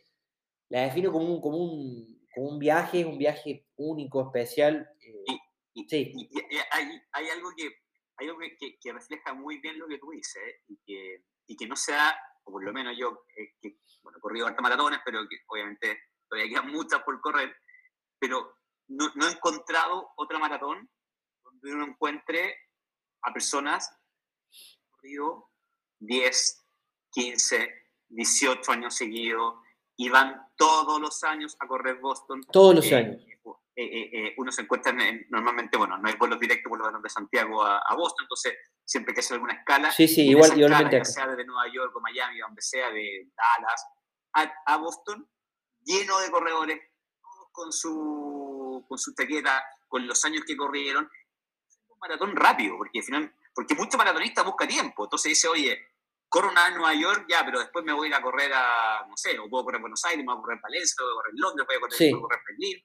[0.69, 4.87] la defino como un, como un, como un viaje, un viaje único, especial.
[5.01, 5.39] Eh,
[5.73, 6.13] y, sí.
[6.15, 6.29] y,
[6.73, 7.71] hay, hay, algo, que,
[8.19, 11.67] hay algo que, que, refleja muy bien lo que tú dices y, que, y que
[11.67, 12.15] no sea,
[12.51, 16.03] o por lo menos yo, eh, que, bueno, he corrido harta maratones, pero que obviamente
[16.29, 17.55] todavía quedan muchas por correr,
[18.19, 18.57] pero
[18.89, 20.91] no, he encontrado otra maratón
[21.45, 22.57] donde uno encuentre
[23.23, 23.89] a personas
[24.91, 25.51] corrido
[26.01, 26.67] 10,
[27.13, 27.75] 15,
[28.09, 29.55] 18 años seguidos
[29.97, 32.43] y van todos los años a correr Boston.
[32.51, 33.23] Todos los eh, años.
[33.83, 34.95] Eh, eh, uno se encuentra
[35.31, 38.55] normalmente, bueno, no hay vuelos directos por lo de Santiago a, Boston, entonces
[38.85, 39.91] siempre que hacer alguna escala.
[39.91, 40.99] Sí, sí, igual, igualmente.
[40.99, 43.87] ya sea de Nueva York o Miami, donde sea, de Dallas,
[44.35, 45.26] a, a Boston,
[45.83, 46.78] lleno de corredores,
[47.22, 53.03] todos con su con su taqueta, con los años que corrieron, un maratón rápido, porque,
[53.03, 55.05] final, porque muchos maratonistas buscan tiempo.
[55.05, 55.78] Entonces dice, oye,
[56.28, 59.07] corro una en Nueva York, ya, pero después me voy a ir a correr a,
[59.09, 61.12] no sé, o puedo correr en Buenos Aires, me voy a correr en Valencia, voy
[61.12, 62.85] a correr en Londres, voy a correr, en Berlín.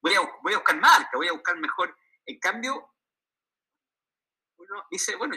[0.00, 1.96] Voy, a, voy a buscar marca, voy a buscar mejor.
[2.26, 2.90] En cambio,
[4.56, 5.36] uno dice, bueno,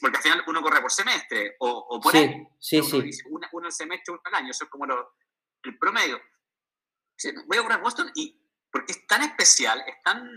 [0.00, 2.48] porque al final uno corre por semestre o, o por año.
[2.58, 3.02] Sí, sí.
[3.02, 5.16] Dice, uno, uno, al semestre, uno al año, eso es como lo,
[5.62, 6.20] el promedio.
[7.46, 8.40] Voy a correr Boston y
[8.74, 10.28] porque es tan especial, es tan,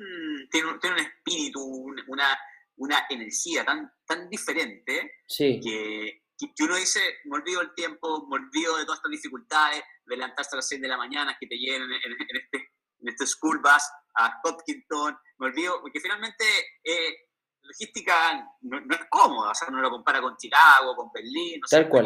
[0.52, 1.60] tiene, un, tiene un espíritu,
[2.08, 2.40] una,
[2.76, 8.78] una energía tan, tan diferente que, que, uno dice, me olvido el tiempo, me olvido
[8.78, 11.82] de todas estas dificultades, de levantarse a las 6 de la mañana, que te lleven
[11.82, 12.74] en, este,
[13.08, 13.84] en este school bus
[14.16, 16.44] a Hopkinton, me olvido, porque finalmente
[16.84, 17.30] eh,
[17.62, 21.88] logística no, es cómoda, o sea, uno lo compara con Chicago, con Berlín, no Tal
[21.88, 22.06] cual.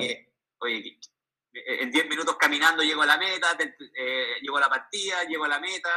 [0.59, 0.99] oye,
[1.53, 5.49] en 10 minutos caminando llego a la meta, eh, llego a la partida, llego a
[5.49, 5.89] la meta,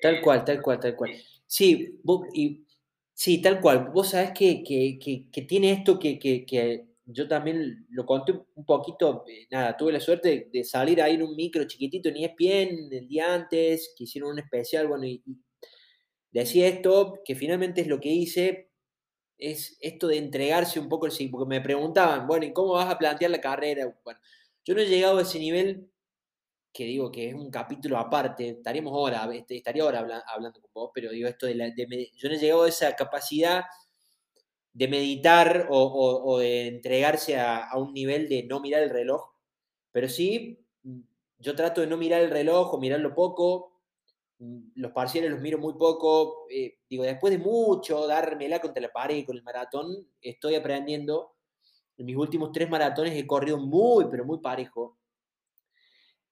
[0.00, 1.12] Tal cual, tal cual, tal cual.
[1.46, 2.00] Sí,
[2.34, 2.66] y,
[3.12, 3.90] sí tal cual.
[3.90, 4.98] Vos sabés que, que,
[5.32, 6.18] que, tiene esto que,
[7.06, 11.22] yo también lo conté un poquito, eh, nada, tuve la suerte de, salir ahí en
[11.22, 15.22] un micro chiquitito en ESPN el día antes, que hicieron un especial, bueno, y,
[16.30, 18.70] decía esto, que finalmente es lo que hice,
[19.38, 23.30] es esto de entregarse un poco, porque me preguntaban, bueno, ¿y cómo vas a plantear
[23.30, 23.94] la carrera?
[24.04, 24.20] Bueno,
[24.64, 25.90] yo no he llegado a ese nivel
[26.72, 30.90] que digo que es un capítulo aparte, estaríamos ahora, este, estaría ahora hablando con vos,
[30.92, 33.62] pero digo esto de, la, de yo no he llegado a esa capacidad
[34.74, 39.32] de meditar o, de entregarse a, un nivel de no mirar el reloj,
[39.92, 41.00] pero sí, mm,
[41.38, 43.80] yo trato de no mirar el reloj o mirarlo poco,
[44.40, 48.92] mm, los parciales los miro muy poco, eh, digo, después de mucho dármela contra la
[48.92, 51.36] pared con el maratón, estoy aprendiendo,
[51.96, 54.98] en mis últimos tres maratones he corrido muy, pero muy parejo,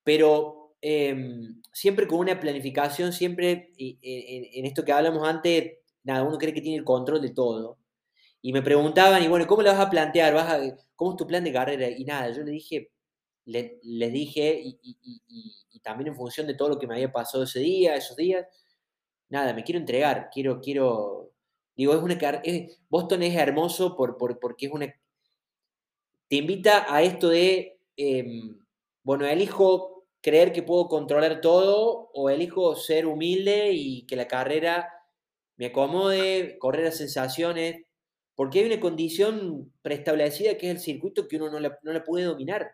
[0.03, 6.39] pero em, siempre con una planificación, siempre en, en esto que hablamos antes, nada, uno
[6.39, 7.79] cree que tiene el control de todo,
[8.43, 10.35] y me preguntaban, y bueno, ¿cómo lo vas a plantear?
[10.35, 10.61] ¿Vas a,
[10.97, 11.89] ¿Cómo es tu plan de carrera?
[11.89, 12.91] Y nada, yo le dije,
[13.45, 17.61] le, les dije, y, también en función de todo lo que me había pasado ese
[17.61, 18.47] día, esos días,
[19.29, 21.33] nada, me quiero entregar, quiero, quiero,
[21.75, 22.19] digo, es una
[22.89, 24.95] Boston es hermoso por, porque es una,
[26.29, 28.59] te invita a esto de, em,
[29.03, 34.89] bueno, elijo creer que puedo controlar todo o elijo ser humilde y que la carrera
[35.57, 37.85] me acomode, correr a sensaciones,
[38.43, 42.25] porque hay una condición preestablecida que es el circuito que uno no la, no puede
[42.25, 42.73] dominar.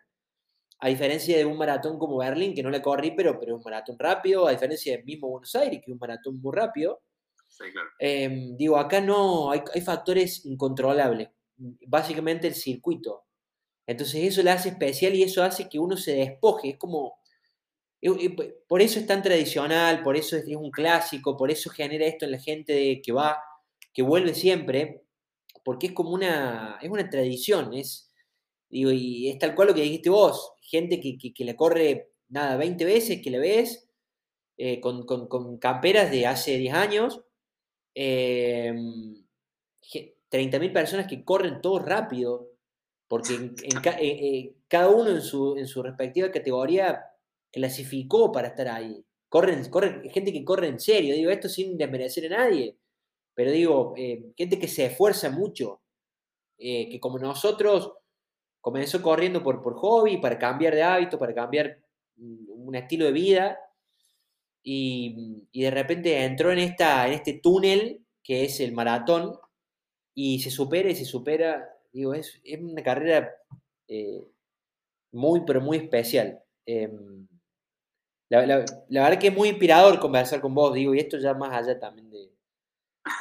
[0.79, 3.63] A diferencia de un maratón como Berlín, que no le corrí, pero, pero es un
[3.63, 7.03] maratón rápido, a diferencia del mismo Buenos Aires, que es un maratón muy rápido.
[7.99, 11.29] Em, digo, acá no, hay, hay, factores incontrolables.
[11.55, 13.25] Básicamente el circuito.
[13.85, 16.69] Entonces eso le hace especial y eso hace que uno se despoje.
[16.69, 17.19] Es como.
[18.67, 22.25] Por eso es tan tradicional, por eso es, es un clásico, por eso genera esto
[22.25, 23.37] en la gente de, que va,
[23.93, 25.03] que vuelve siempre
[25.63, 28.11] porque es como una, es una tradición, es,
[28.69, 32.57] digo, y es tal cual lo que dijiste vos, gente que, que, le corre, nada,
[32.57, 33.89] 20 veces, que le ves,
[34.57, 37.21] eh, con, con, camperas de hace 10 años,
[37.95, 38.73] eh,
[40.31, 42.51] 30.000 personas que corren todo rápido,
[43.07, 43.55] porque en,
[43.99, 47.03] eh, cada uno en su, en su respectiva categoría
[47.51, 49.03] clasificó para estar ahí.
[49.29, 52.77] Corren, corren, gente que corre en serio, digo esto sin desmerecer a nadie
[53.39, 55.79] pero digo, eh, gente que se esfuerza mucho,
[56.57, 57.93] eh, que como nosotros
[58.59, 61.79] comenzó corriendo por, por hobby, para cambiar de hábito, para cambiar
[62.17, 63.57] un estilo de vida,
[64.61, 69.39] y, de repente entró en, esta, en este túnel que es el maratón,
[70.13, 73.33] y se supera y se supera, digo, es, una carrera
[73.87, 74.27] eh,
[75.13, 76.43] muy, pero muy especial.
[76.65, 77.25] Em,
[78.27, 81.53] la, la, verdad que es muy inspirador conversar con vos, digo, y esto ya más
[81.53, 82.28] allá también de,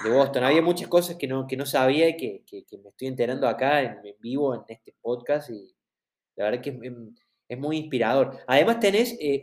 [0.04, 0.44] de Boston.
[0.44, 2.44] Había muchas cosas que no, que no sabía y que,
[2.82, 5.74] me estoy enterando acá en, vivo en este podcast y
[6.36, 6.78] la verdad que
[7.48, 8.38] es, muy inspirador.
[8.46, 9.42] Además tenés eh,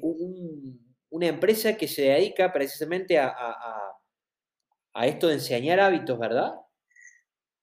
[1.09, 3.33] una empresa que se dedica precisamente a,
[4.93, 6.53] a, esto de enseñar hábitos, ¿verdad?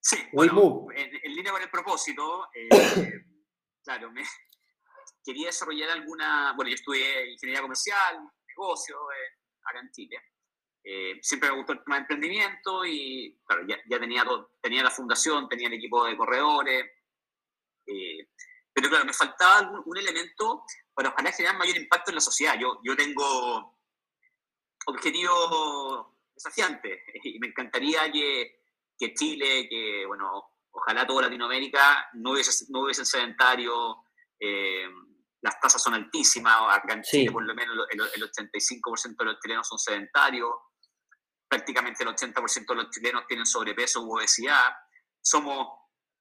[0.00, 2.68] Sí, bueno, en, línea con el propósito, eh,
[3.84, 4.22] claro, me,
[5.24, 8.18] quería desarrollar alguna, bueno, yo estudié ingeniería comercial,
[8.48, 10.16] negocio eh, acá en Chile,
[10.84, 14.24] eh, siempre me gustó el tema de emprendimiento y claro, ya, ya tenía,
[14.60, 16.86] tenía la fundación, tenía el equipo de corredores,
[17.86, 18.28] eh,
[18.72, 22.58] pero claro, me faltaba algún, un elemento para ojalá generar mayor impacto en la sociedad.
[22.58, 23.78] Yo, yo tengo
[24.86, 28.62] objetivos desafiantes y me encantaría que,
[28.98, 33.98] que Chile, que bueno, ojalá toda Latinoamérica no hubiese, no hubiesen sedentarios,
[34.40, 34.88] eh,
[35.42, 39.40] las tasas son altísimas, acá en Chile por lo menos el, el 85% de los
[39.40, 40.50] chilenos son sedentarios,
[41.52, 44.72] prácticamente el 80% de los chilenos tienen sobrepeso u obesidad,
[45.20, 45.68] somos,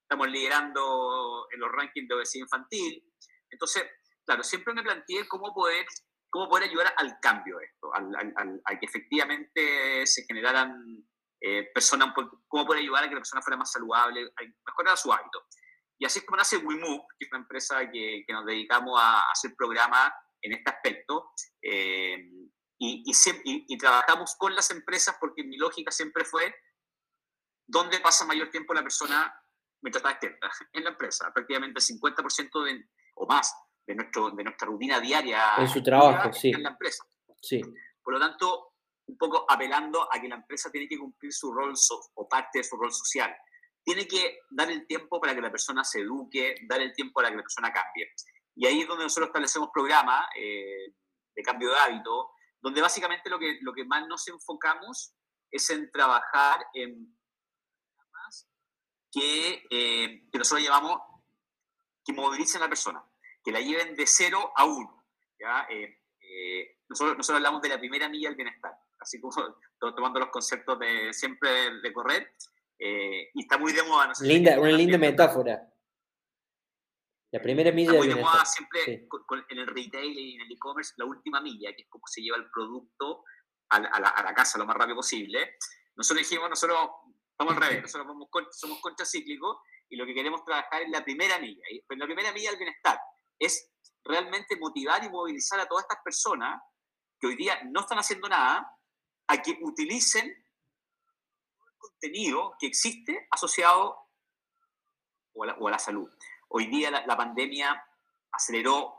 [0.01, 3.01] estamos liderando en los rankings de obesidad infantil.
[3.49, 3.85] Entonces,
[4.25, 5.85] claro, siempre me planteé cómo poder,
[6.29, 10.75] cómo poder ayudar al cambio de esto, al, a que efectivamente se generaran
[11.39, 12.13] eh, personas,
[12.49, 15.45] cómo poder ayudar a que la persona fuera más saludable, a mejorar su hábito.
[15.97, 19.31] Y así es como nace WeMove, que es una empresa que, que nos dedicamos a
[19.31, 20.11] hacer programas
[20.41, 21.31] en este aspecto.
[21.61, 22.17] Eh,
[22.83, 23.03] y,
[23.67, 26.51] y, trabajamos con las empresas porque mi lógica siempre fue
[27.67, 29.31] dónde pasa mayor tiempo la persona
[29.83, 31.31] mientras está despierta en la empresa.
[31.31, 33.53] Prácticamente el 50% de, o más
[33.85, 36.49] de, nuestro, de nuestra rutina diaria en su trabajo, sí.
[36.49, 37.05] en la empresa.
[37.39, 37.61] Sí.
[38.01, 38.73] Por lo tanto,
[39.05, 41.73] un poco apelando a que la empresa tiene que cumplir su rol
[42.15, 43.31] o parte de su rol social.
[43.83, 47.29] Tiene que dar el tiempo para que la persona se eduque, dar el tiempo para
[47.29, 48.11] que la persona cambie.
[48.55, 50.95] Y ahí es donde nosotros establecemos programas eh,
[51.35, 52.31] de cambio de hábito,
[52.61, 55.13] donde básicamente lo que, lo que más nos enfocamos
[55.49, 57.15] es en trabajar en
[59.11, 61.01] que, eh, que nosotros llamamos
[62.03, 63.03] que movilicen a la persona,
[63.43, 65.05] que la lleven de cero a uno.
[65.37, 65.67] ¿ya?
[65.69, 69.33] Eh, eh, nosotros, nosotros, hablamos de la primera milla del bienestar, así como
[69.79, 72.33] tomando los conceptos de siempre de correr,
[72.79, 74.07] y está muy de moda.
[74.07, 75.70] No linda, una linda metáfora.
[77.31, 77.93] La primera milla.
[77.93, 79.07] Muy de moda siempre
[79.49, 82.37] en el retail y en el e-commerce, la última milla, que es como se lleva
[82.37, 83.23] el producto
[83.69, 85.57] a la, a la, casa lo más rápido posible.
[85.95, 86.77] Nosotros dijimos, nosotros
[87.31, 89.57] estamos al revés, nosotros somos, somos contracíclicos
[89.89, 91.63] y lo que queremos trabajar es la primera milla.
[91.69, 92.99] Y pues, la primera milla del bienestar
[93.39, 93.71] es
[94.03, 96.61] realmente motivar y movilizar a todas estas personas
[97.19, 98.67] que hoy día no están haciendo nada
[99.27, 103.97] a que utilicen el contenido que existe asociado
[105.33, 106.09] o a la, salud.
[106.53, 107.81] Hoy día la, pandemia
[108.29, 108.93] aceleró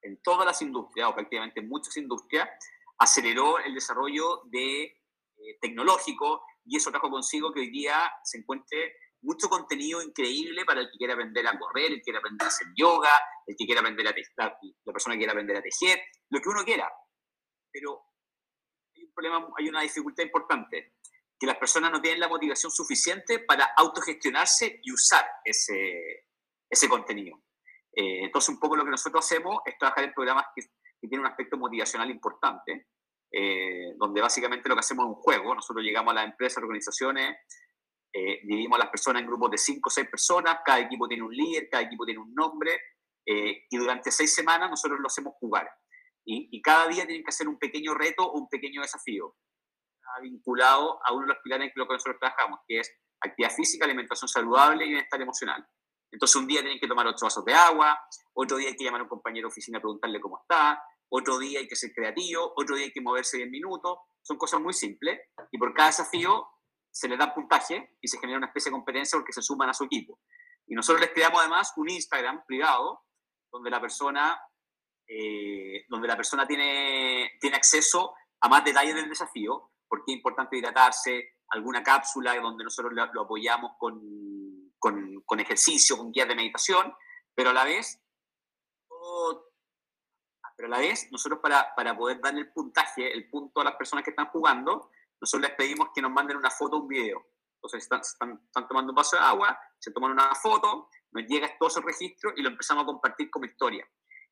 [0.00, 2.48] en todas las industrias, o prácticamente en muchas industrias,
[2.98, 8.94] aceleró el desarrollo de eh, tecnológico y eso trajo consigo que hoy día se encuentre
[9.20, 12.48] mucho contenido increíble para el que quiera aprender a correr, el que quiera aprender a
[12.48, 13.10] hacer yoga,
[13.46, 16.48] el que quiera aprender a tejer, la persona que quiera aprender a tejer, lo que
[16.48, 16.90] uno quiera.
[17.70, 18.02] Pero
[18.96, 20.94] hay un problema, hay una dificultad importante,
[21.38, 26.27] que las personas no tienen la motivación suficiente para autogestionarse y usar ese,
[26.70, 27.36] ese contenido.
[27.92, 31.20] Eh, entonces, un poco lo que nosotros hacemos es trabajar en programas que, que tienen
[31.20, 32.88] un aspecto motivacional importante,
[33.30, 35.54] eh, donde básicamente lo que hacemos es un juego.
[35.54, 37.36] Nosotros llegamos a las empresas, organizaciones,
[38.12, 41.22] eh, dividimos a las personas en grupos de 5 o 6 personas, cada equipo tiene
[41.22, 42.80] un líder, cada equipo tiene un nombre,
[43.26, 45.70] eh, y durante 6 semanas nosotros lo hacemos jugar.
[46.30, 49.34] Y, cada día tienen que hacer un pequeño reto o un pequeño desafío,
[50.20, 52.92] vinculado a uno de los pilares en los que nosotros trabajamos, que es
[53.22, 55.66] actividad física, alimentación saludable y bienestar emocional.
[56.10, 57.98] Entonces un día tienen que tomar 8 vasos de agua,
[58.34, 61.38] otro día hay que llamar a un compañero de oficina a preguntarle cómo está, otro
[61.38, 63.98] día hay que ser creativo, otro día hay que moverse 10 minutos.
[64.22, 65.18] Son cosas muy simples
[65.50, 66.46] y por cada desafío
[66.90, 69.74] se le da puntaje y se genera una especie de competencia porque se suman a
[69.74, 70.20] su equipo.
[70.66, 73.04] Y nosotros les creamos además un Instagram privado
[73.50, 74.38] donde la persona,
[75.06, 80.58] eh, donde la persona tiene, tiene acceso a más detalles del desafío, porque es importante
[80.58, 83.98] hidratarse, alguna cápsula donde nosotros lo, apoyamos con,
[84.78, 86.94] con, con, ejercicio, con guías de meditación,
[87.34, 88.00] pero a la vez,
[90.56, 93.76] pero a la vez nosotros para, para poder darle el puntaje, el punto a las
[93.76, 97.24] personas que están jugando, nosotros les pedimos que nos manden una foto o un video.
[97.56, 101.68] Entonces están, están, tomando un vaso de agua, se toman una foto, nos llega todo
[101.68, 103.86] ese registro y lo empezamos a compartir como historia.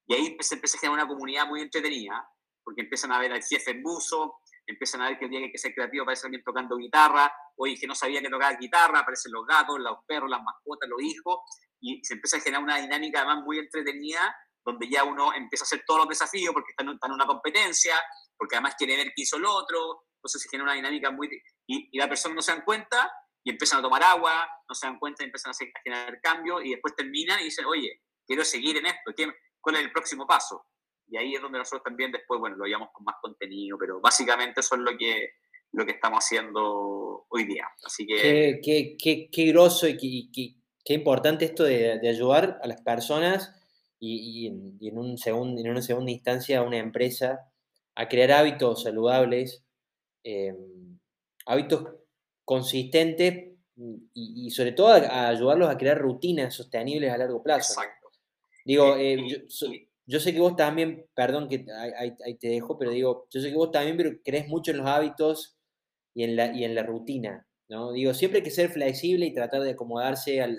[0.06, 2.28] Y ahí se empieza a generar una comunidad muy entretenida,
[2.62, 3.82] porque empiezan a ver al jefe en
[4.66, 7.94] empiezan a ver que día que ser creativo aparece alguien tocando guitarra, oye, que no
[7.94, 11.38] sabía que tocaba guitarra, aparecen los gatos, los perros, las mascotas, los hijos,
[11.80, 15.66] y se empieza a generar una dinámica además muy entretenida, donde ya uno empieza a
[15.66, 17.94] hacer todos los desafíos porque está en, una competencia,
[18.36, 21.30] porque además quiere ver qué hizo el otro, entonces se genera una dinámica muy...
[21.68, 23.10] Y, la persona no se dan cuenta
[23.44, 26.70] y empiezan a tomar agua, no se dan cuenta y empiezan a, generar cambios y
[26.70, 29.12] después terminan y dicen, oye, quiero seguir en esto,
[29.60, 30.66] ¿cuál es el próximo paso?
[31.08, 34.60] Y ahí es donde nosotros también después, bueno, lo llevamos con más contenido, pero básicamente
[34.60, 35.30] eso es lo que,
[35.72, 37.68] lo que estamos haciendo hoy día.
[37.84, 38.60] Así que...
[38.62, 43.54] Qué, qué, qué, groso y qué, qué, importante esto de, de, ayudar a las personas
[43.98, 44.48] y,
[44.80, 47.50] y, en, un segundo, en una segunda instancia a una empresa
[47.94, 49.66] a crear hábitos saludables
[50.28, 50.98] Em,
[51.46, 51.86] hábitos
[52.44, 53.52] consistentes
[54.12, 57.80] y, sobre todo a, ayudarlos a crear rutinas sostenibles a largo plazo.
[57.80, 58.08] Exacto.
[58.64, 59.68] Digo, eh, yo,
[60.20, 61.66] sé que vos también, perdón que
[61.98, 65.56] ahí, te dejo, pero digo, yo sé que vos también crees mucho en los hábitos
[66.14, 67.46] y en la, y en la rutina.
[67.68, 67.92] ¿no?
[67.92, 70.58] Digo, siempre hay que ser flexible y tratar de acomodarse al,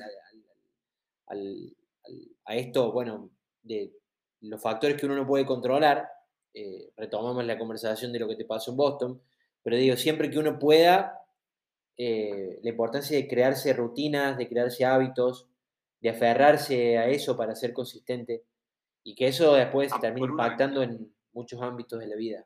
[2.45, 3.29] a esto, bueno,
[3.63, 3.93] de
[4.41, 6.09] los factores que uno no puede controlar.
[6.53, 9.21] Eh, retomamos la conversación de lo que te pasó en Boston
[9.67, 11.25] pero digo, siempre que uno pueda,
[11.97, 15.45] eh, la importancia de crearse rutinas, de crearse hábitos,
[15.99, 18.45] de aferrarse a eso para ser consistente
[19.07, 22.45] y que eso después termine impactando en muchos ámbitos de la vida.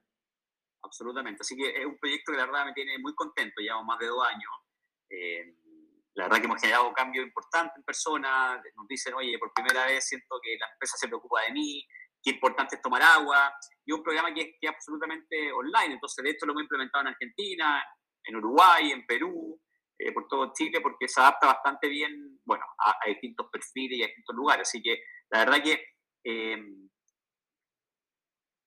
[0.84, 1.42] Absolutamente.
[1.42, 3.62] Así que es un proyecto que la verdad me tiene muy contento.
[3.62, 4.52] Llevamos más de dos años.
[5.10, 5.56] Eh,
[6.14, 8.62] la verdad que hemos generado un cambio importante en personas.
[8.76, 11.84] Nos dicen, oye, por primera vez siento que la empresa se preocupa de mí,
[12.22, 13.52] qué importante es tomar agua,
[13.84, 17.84] y un programa que, es absolutamente online, entonces de hecho lo hemos implementado en Argentina,
[18.24, 19.60] en Uruguay, en Perú,
[19.98, 24.08] eh, por todo Chile, porque se adapta bastante bien, bueno, a, distintos perfiles y a
[24.08, 25.02] distintos lugares, así que
[25.32, 25.84] la verdad que
[26.24, 26.58] eh,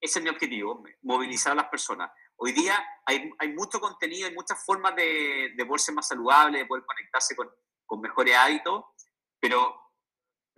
[0.01, 2.11] ese es mi objetivo, movilizar a las personas.
[2.37, 2.77] Hoy día
[3.07, 6.85] hay, hay mucho contenido, hay muchas formas de, de poder ser más saludable, de poder
[6.85, 7.49] conectarse con,
[7.87, 8.85] con mejores hábitos,
[9.41, 9.81] pero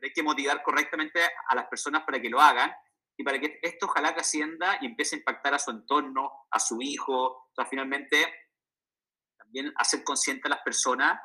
[0.03, 2.72] hay que motivar correctamente a las personas para que lo hagan
[3.16, 6.80] y para que esto ojalá trascienda y empiece a impactar a su entorno, a su
[6.82, 8.49] hijo, o sea, finalmente
[9.38, 11.20] también hacer consciente a las personas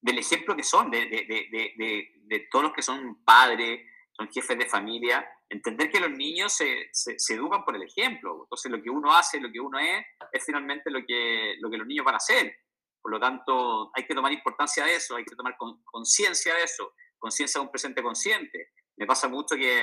[0.00, 3.80] del ejemplo que son, de, de, todos los que son padres,
[4.16, 8.44] son jefes de familia, entender que los niños se, se, educan por el ejemplo.
[8.44, 11.78] Entonces, lo que uno hace, lo que uno es, es finalmente lo que, lo que
[11.78, 12.56] los niños van a hacer.
[13.02, 16.94] Por lo tanto, hay que tomar importancia de eso, hay que tomar conciencia de eso,
[17.18, 18.70] conciencia de un presente consciente.
[18.96, 19.82] Me pasa mucho que,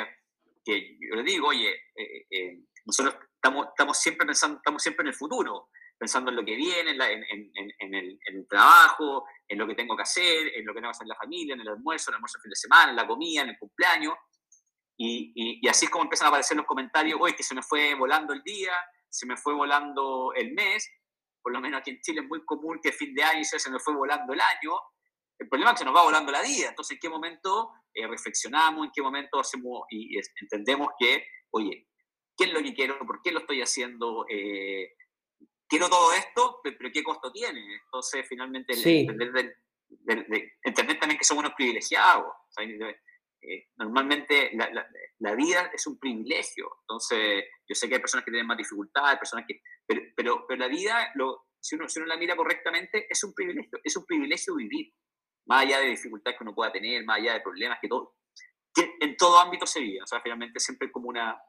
[0.64, 5.10] que yo le digo, oye, eh, eh, nosotros estamos, estamos, siempre pensando, estamos siempre en
[5.10, 5.70] el futuro,
[6.02, 10.66] pensando en lo que viene, en, el, trabajo, en lo que tengo que hacer, en
[10.66, 12.42] lo que tengo que hacer en la familia, en el almuerzo, en el almuerzo de
[12.42, 14.16] fin de semana, en la comida, en el cumpleaños.
[14.98, 18.34] Y, así es como empiezan a aparecer los comentarios, oye, que se me fue volando
[18.34, 18.74] el día,
[19.08, 20.90] se me fue volando el mes,
[21.40, 23.84] por lo menos aquí en Chile es muy común que fin de año se nos
[23.84, 24.74] fue volando el año.
[25.38, 26.70] El problema es que se nos va volando la vida.
[26.70, 28.88] Entonces, ¿en qué momento eh, reflexionamos?
[28.88, 31.88] ¿En qué momento hacemos y, entendemos que, oye,
[32.36, 32.98] ¿qué es lo que quiero?
[33.06, 34.26] ¿Por qué lo estoy haciendo?
[34.28, 34.96] Eh,
[35.72, 37.76] quiero todo esto, pero ¿qué costo tiene?
[37.86, 39.56] Entonces, finalmente, entender,
[40.64, 42.28] entender, también que somos unos privilegiados.
[43.44, 44.70] Eh, normalmente la,
[45.20, 46.70] la, vida es un privilegio.
[46.82, 49.62] Entonces, yo sé que hay personas que tienen más dificultades, personas que...
[49.88, 53.34] Pero, pero, pero la vida, lo, si, uno, si uno la mira correctamente, es un
[53.34, 53.80] privilegio.
[53.82, 54.94] Es un privilegio vivir.
[55.48, 58.18] Más allá de dificultades que uno pueda tener, más allá de problemas que todo...
[58.74, 60.04] Que en todo ámbito se vive.
[60.04, 61.42] O sea, finalmente siempre como una...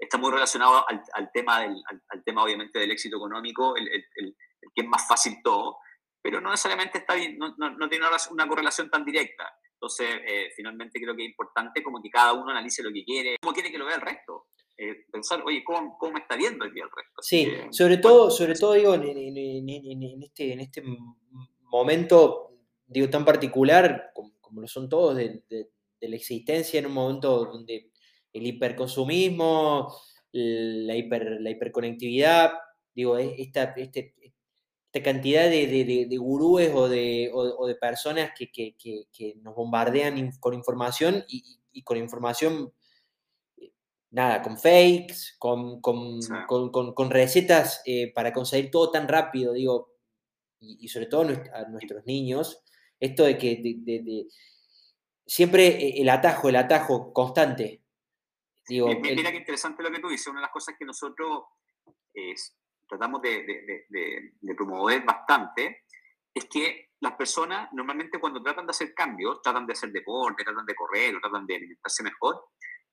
[0.00, 1.76] Está muy relacionado al, al tema, del,
[2.08, 4.34] al, tema, obviamente, del éxito económico, el, el, el,
[4.74, 5.76] que es más fácil todo,
[6.22, 9.44] pero no necesariamente está bien, no, no, no tiene una, una correlación tan directa.
[9.74, 13.36] Entonces, eh, finalmente creo que es importante como que cada uno analice lo que quiere,
[13.40, 14.46] cómo quiere que lo vea el resto.
[14.76, 17.22] Eh, pensar, oye, ¿cómo, ¿cómo, está viendo el día el resto?
[17.22, 20.82] sí, sobre, todo, sobre todo, digo, en, en, este, en este
[21.64, 22.52] momento,
[22.86, 27.90] digo, tan particular, como, lo son todos, de, de, la existencia, en un momento donde
[28.32, 29.94] el hiperconsumismo,
[30.32, 32.52] la, hiper, la hiperconectividad,
[32.94, 34.14] digo, esta, este,
[34.92, 40.32] esta cantidad de, de, gurúes o de, o, de personas que, que, que, nos bombardean
[40.40, 42.72] con información y, con información,
[43.56, 43.72] eh,
[44.10, 49.94] nada, con fakes, con, con, con, con recetas eh, para conseguir todo tan rápido, digo,
[50.60, 51.22] y, sobre todo
[51.54, 52.62] a nuestros niños,
[52.98, 54.26] esto de que de,
[55.26, 57.79] siempre eh, el atajo, el atajo constante.
[58.70, 61.42] Digo, mira, qué interesante lo que tú dices, una de las cosas que nosotros
[62.88, 65.84] tratamos de, promover bastante,
[66.32, 70.64] es que las personas normalmente cuando tratan de hacer cambios, tratan de hacer deporte, tratan
[70.64, 72.44] de correr o tratan de alimentarse mejor,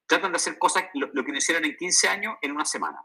[0.08, 3.00] tratan de hacer cosas, lo, que no hicieron en 15 años, en una semana.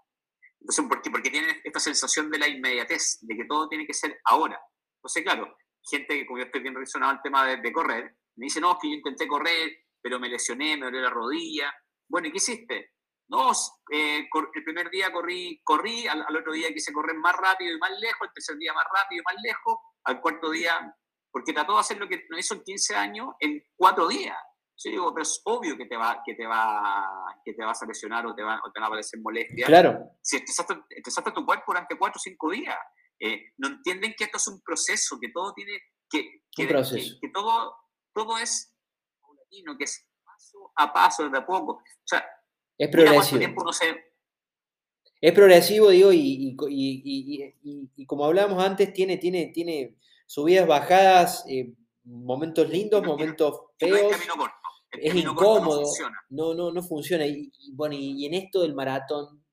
[0.61, 1.11] Entonces, ¿por qué?
[1.11, 4.59] Porque tienen esta sensación de la inmediatez, de que todo tiene que ser ahora.
[4.97, 8.61] Entonces, claro, gente que como yo estoy bien relacionado al tema de, correr, me dice,
[8.61, 11.75] no, es que yo intenté correr, pero me lesioné, me dolió la rodilla.
[12.09, 12.92] Bueno, ¿y qué hiciste?
[13.28, 13.50] No,
[13.90, 17.90] eh, el primer día corrí, corrí al, otro día quise correr más rápido y más
[17.98, 20.94] lejos, el tercer día más rápido y más lejos, al cuarto día,
[21.30, 24.36] porque trató de hacer lo que no hizo en 15 años en cuatro días.
[24.84, 27.09] Yo digo, pero es obvio que te va, que te va,
[27.44, 29.68] que te vas a lesionar o te, va, o te van a aparecer molestias.
[29.68, 29.98] Claro.
[30.20, 32.76] Si estresaste, tu cuerpo durante cuatro o cinco días.
[33.18, 35.78] Eh, no entienden que esto es un proceso, que todo tiene,
[36.11, 37.76] que, que, que, todo,
[38.12, 38.76] todo es
[39.20, 40.05] paulatino, que es
[40.53, 41.72] paso a paso, de a poco.
[41.72, 42.24] O sea,
[42.78, 43.40] es progresivo.
[45.20, 46.57] Es progresivo, digo, y,
[48.07, 49.96] como hablábamos antes, tiene, tiene, tiene
[50.26, 51.72] subidas, bajadas, eh,
[52.05, 54.16] momentos lindos, momentos feos.
[54.90, 55.84] es incómodo.
[56.30, 57.24] No, no, no, funciona.
[57.24, 59.44] Y, bueno, y, en esto del maratón,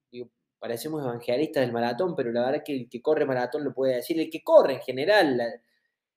[0.58, 3.98] parecemos evangelistas del maratón, pero la verdad es que el que corre maratón lo puede
[3.98, 5.40] decir, el que corre en general,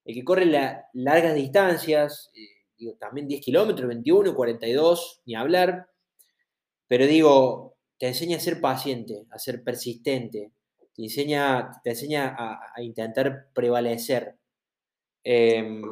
[0.04, 2.40] el que corre las largas distancias, eh,
[2.82, 5.88] digo, también 10 kilómetros, 21, 42, ni hablar,
[6.88, 10.50] pero digo, te enseña a ser paciente, a ser persistente,
[10.94, 14.36] te enseña, te enseña a, intentar prevalecer.
[15.22, 15.82] Em,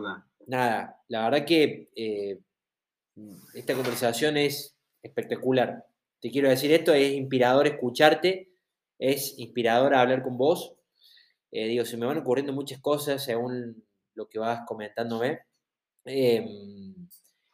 [0.46, 2.40] nada, la verdad que eh,
[3.54, 5.86] esta conversación es espectacular.
[6.20, 8.50] Te quiero decir esto, es inspirador escucharte,
[8.98, 10.74] es inspirador hablar con vos.
[11.52, 13.84] Eh, digo, se me van ocurriendo muchas cosas según
[14.14, 15.40] lo que vas comentándome.
[16.04, 17.08] Em,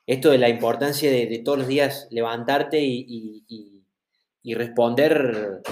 [0.06, 3.84] esto de la importancia de, todos los días levantarte y,
[4.54, 5.62] responder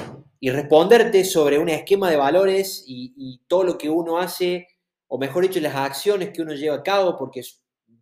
[0.41, 4.67] y responderte sobre un esquema de valores y, todo lo que uno hace,
[5.09, 7.43] o mejor dicho, las acciones que uno lleva a cabo, porque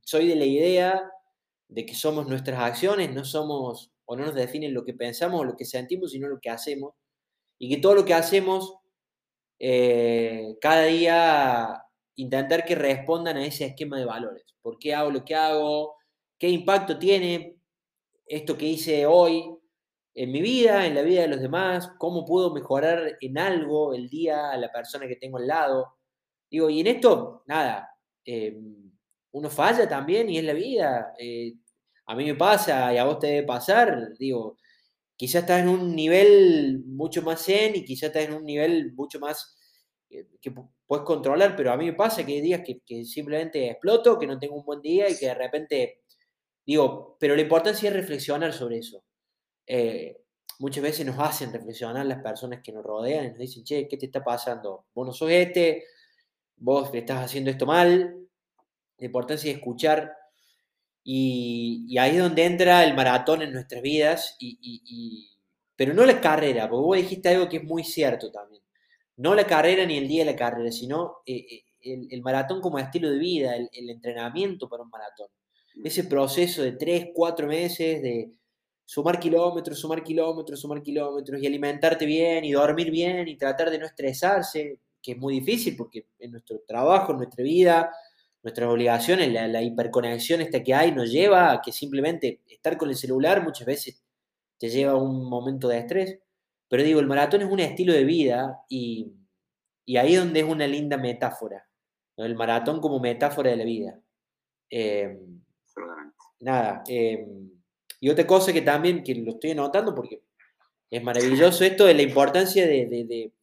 [0.01, 1.11] soy de la idea
[1.69, 5.45] de que somos nuestras acciones, no somos o no nos definen lo que pensamos o
[5.45, 6.95] lo que sentimos, sino lo que hacemos.
[7.59, 8.75] Y que todo lo que hacemos,
[9.59, 11.82] eh, cada día
[12.17, 14.45] intentar que respondan a ese esquema de valores.
[14.63, 15.97] ¿Por qué hago lo que hago?
[16.39, 17.57] ¿Qué impacto tiene
[18.27, 19.45] esto que hice hoy
[20.15, 21.91] en mi vida, en la vida de los demás?
[21.99, 25.97] ¿Cómo puedo mejorar en algo el día a la persona que tengo al lado?
[26.51, 27.89] Digo, y en esto, nada,
[28.25, 28.93] em,
[29.33, 31.15] uno falla también y es la vida.
[31.19, 31.55] Eh,
[32.07, 34.59] a mí me pasa y a vos te debe pasar, digo,
[35.17, 39.21] quizás estás en un nivel mucho más zen y quizás estás en un nivel mucho
[39.21, 39.57] más
[40.13, 40.53] eh, que
[40.87, 44.39] puedes controlar, pero a mí me pasa que hay días que, simplemente exploto, que no
[44.39, 46.03] tengo un buen día y que de repente
[46.65, 49.05] digo, pero la importancia es reflexionar sobre eso.
[49.67, 50.23] Eh,
[50.59, 53.97] muchas veces nos hacen reflexionar las personas que nos rodean y nos dicen, che, ¿qué
[53.97, 54.87] te está pasando?
[54.95, 55.85] Vos no sos este,
[56.57, 58.19] vos le estás haciendo esto mal.
[58.99, 60.13] La importancia es escuchar
[61.05, 65.31] y, ahí es donde entra el maratón en nuestras vidas, y,
[65.77, 68.63] pero no la carrera, porque vos dijiste algo que es muy cierto también.
[69.17, 71.45] No la carrera ni el día de la carrera, sino eh,
[71.83, 75.29] eh, el, maratón como estilo de vida, el, entrenamiento para un maratón.
[75.85, 78.33] Ese proceso de tres, cuatro meses de
[78.85, 83.79] sumar kilómetros, sumar kilómetros, sumar kilómetros y alimentarte bien y dormir bien y tratar de
[83.79, 87.91] no estresarse, que es muy difícil porque en nuestro trabajo, en nuestra vida,
[88.43, 92.97] nuestras obligaciones, la, hiperconexión esta que hay nos lleva a que simplemente estar con el
[92.97, 94.03] celular muchas veces
[94.59, 96.19] te lleva a un momento de estrés.
[96.73, 99.13] Pero digo, el maratón es un estilo de vida y,
[99.95, 101.69] ahí es donde es una linda metáfora.
[102.17, 104.01] El maratón como metáfora de la vida.
[104.71, 105.43] Em,
[106.41, 106.83] nada.
[106.89, 107.51] Em,
[108.01, 110.23] y otra cosa que también, que lo estoy anotando porque
[110.91, 113.35] es maravilloso esto, es la importancia de,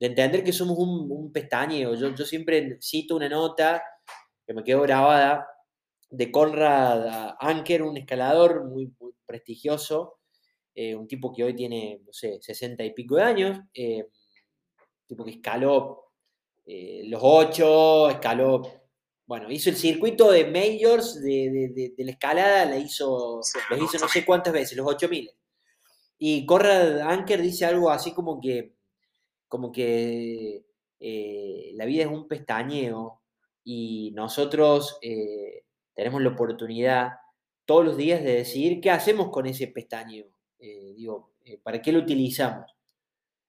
[0.00, 1.94] entender que somos un, pestañeo.
[1.94, 3.82] Yo, yo siempre cito una nota
[4.46, 5.46] que me quedó grabada,
[6.08, 8.90] de Conrad Anker, un escalador muy,
[9.26, 10.17] prestigioso,
[10.80, 14.06] eh, un tipo que hoy tiene, no sé, 60 y pico de años, eh,
[15.08, 16.12] tipo que escaló
[16.64, 18.62] eh, los ocho, escaló,
[19.26, 24.24] bueno, hizo el circuito de majors de, la escalada, la hizo, los hizo no sé
[24.24, 25.28] cuántas veces, los 8000.
[26.18, 28.76] Y Conrad Anker dice algo así como que,
[29.48, 30.62] como que
[31.74, 33.22] la vida es un pestañeo
[33.64, 37.14] y nosotros eh, tenemos la oportunidad
[37.64, 40.37] todos los días de decidir qué hacemos con ese pestañeo.
[40.58, 42.74] Eh, digo, eh, ¿para qué lo utilizamos?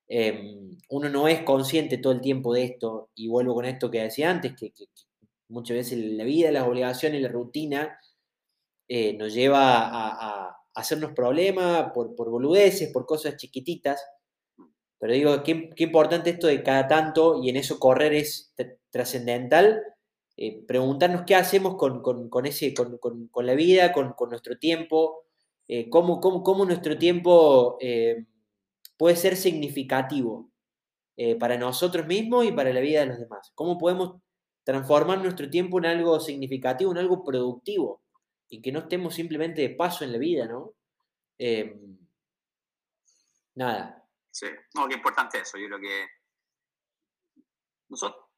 [0.08, 4.02] Em, uno no es consciente todo el tiempo de esto, y vuelvo con esto que
[4.02, 4.74] decía antes, que,
[5.50, 8.00] muchas veces la vida, las obligaciones, la rutina
[9.18, 14.04] nos lleva a, hacernos problemas por, por, boludeces, por cosas chiquititas.
[15.00, 18.54] Pero digo, qué, qué importante esto de cada tanto, y en eso correr es
[18.92, 19.82] trascendental,
[20.42, 25.26] eh, preguntarnos qué hacemos con, ese, con, la vida, con, nuestro tiempo,
[25.70, 28.26] eh, cómo, cómo, nuestro tiempo eh,
[28.98, 30.50] puede ser significativo
[31.38, 33.52] para nosotros mismos y para la vida de los demás.
[33.54, 34.22] Cómo podemos
[34.64, 38.02] transformar nuestro tiempo en algo significativo, en algo productivo,
[38.48, 40.76] y que no estemos simplemente de paso en la vida, ¿no?
[43.56, 44.08] nada.
[44.32, 45.58] Sí, no, qué importante eso.
[45.58, 46.08] Yo creo que
[47.90, 48.29] nosotros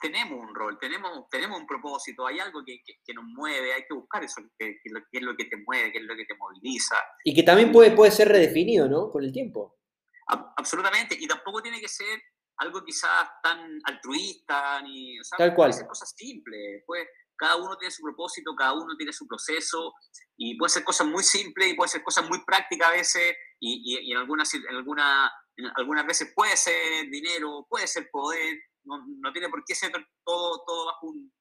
[0.00, 2.80] tenemos un rol, tenemos, tenemos un propósito, hay algo que,
[3.14, 6.16] nos mueve, hay que buscar eso, qué es lo que te mueve, qué es lo
[6.16, 6.96] que te moviliza.
[7.24, 9.10] Y que también puede, puede ser redefinido, ¿no?
[9.10, 9.78] Con el tiempo.
[10.26, 12.20] absolutamente, y tampoco tiene que ser
[12.58, 15.70] algo quizás tan altruista, ni, o sea, Tal cual.
[15.70, 19.94] Puede ser cosas simples, pues cada uno tiene su propósito, cada uno tiene su proceso,
[20.36, 24.00] y puede ser cosas muy simples y puede ser cosas muy prácticas a veces, y,
[24.06, 29.32] y en, algunas, en, alguna, en algunas veces puede ser dinero, puede ser poder, no,
[29.32, 29.92] tiene por qué ser
[30.24, 31.32] todo, todo bajo, un,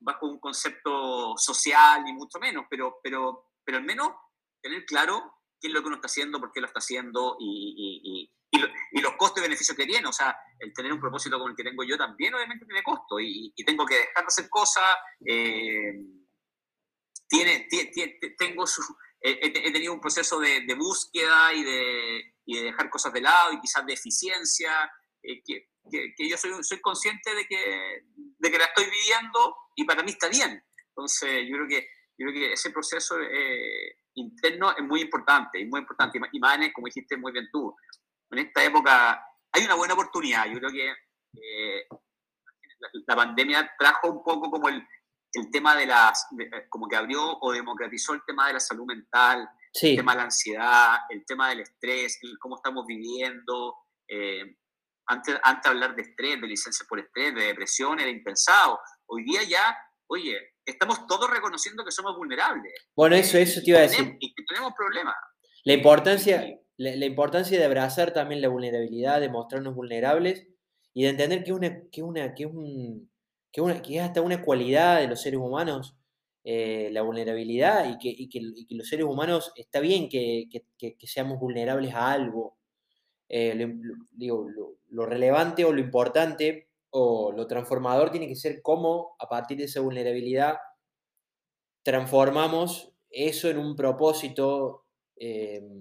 [0.00, 4.12] bajo un concepto social, ni mucho menos, pero, pero, pero al menos
[4.60, 8.30] tener claro qué es lo que uno está haciendo, por qué lo está haciendo y,
[8.52, 10.06] y, los costos y beneficios que tiene.
[10.08, 13.20] O sea, el tener un propósito como el que tengo yo también obviamente tiene costo
[13.20, 14.96] y, tengo que dejar de hacer cosas.
[15.26, 15.92] Eh,
[17.28, 17.68] tiene,
[18.38, 18.64] tengo
[19.24, 23.60] he, tenido un proceso de, búsqueda y de, y de, dejar cosas de lado y
[23.60, 24.90] quizás de eficiencia,
[25.22, 28.04] eh, que, que, yo soy, soy consciente de que,
[28.38, 30.62] de que la estoy viviendo y para mí está bien.
[30.88, 31.88] Entonces, yo creo que,
[32.18, 36.20] yo creo que ese proceso eh, interno es muy importante, y muy importante.
[36.32, 37.74] Y más, como dijiste muy bien tú,
[38.30, 40.46] en esta época hay una buena oportunidad.
[40.46, 41.86] Yo creo que eh,
[43.06, 44.86] la, pandemia trajo un poco como el,
[45.32, 46.26] el tema de las,
[46.68, 49.48] como que abrió o democratizó el tema de la salud mental,
[49.82, 53.76] el tema de la ansiedad, el tema del estrés, el cómo estamos viviendo.
[54.08, 54.56] Eh,
[55.06, 58.78] antes, antes hablar de estrés, de licencia por estrés, de depresiones, de impensado.
[59.06, 59.76] Hoy día ya,
[60.06, 62.72] oye, estamos todos reconociendo que somos vulnerables.
[62.96, 64.16] Bueno, eso, eso te iba a decir.
[64.20, 65.14] Y que tenemos problemas.
[65.64, 70.46] La importancia, la, importancia de abrazar también la vulnerabilidad, de mostrarnos vulnerables
[70.92, 73.10] y de entender que, una, que, una, que, un,
[73.52, 75.96] que, una, que es hasta una cualidad de los seres humanos.
[76.46, 80.44] Eh, la vulnerabilidad y que, y, que, y que, los seres humanos está bien que,
[80.78, 82.58] que seamos vulnerables a algo,
[83.36, 84.46] eh, lo, digo,
[84.90, 89.64] lo, relevante o lo importante o lo transformador tiene que ser cómo a partir de
[89.64, 90.58] esa vulnerabilidad
[91.82, 94.84] transformamos eso en un propósito.
[95.16, 95.80] em,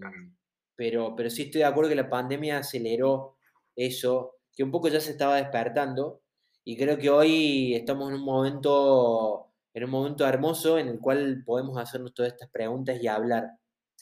[0.76, 3.38] pero, pero sí estoy de acuerdo que la pandemia aceleró
[3.76, 6.22] eso, que un poco ya se estaba despertando.
[6.64, 11.44] Y creo que hoy estamos en un momento, en un momento hermoso en el cual
[11.46, 13.52] podemos hacernos todas estas preguntas y hablar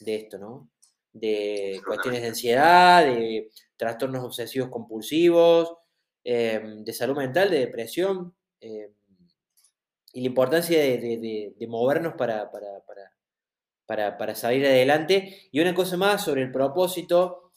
[0.00, 0.71] de esto, ¿no?
[1.12, 5.74] De cuestiones de ansiedad, de trastornos obsesivos compulsivos,
[6.24, 8.92] em, de salud mental, de depresión, em,
[10.14, 13.12] y la importancia de, de- de- de movernos para, para- para-
[13.86, 15.48] para- para salir adelante.
[15.52, 17.52] Y una cosa más sobre el propósito,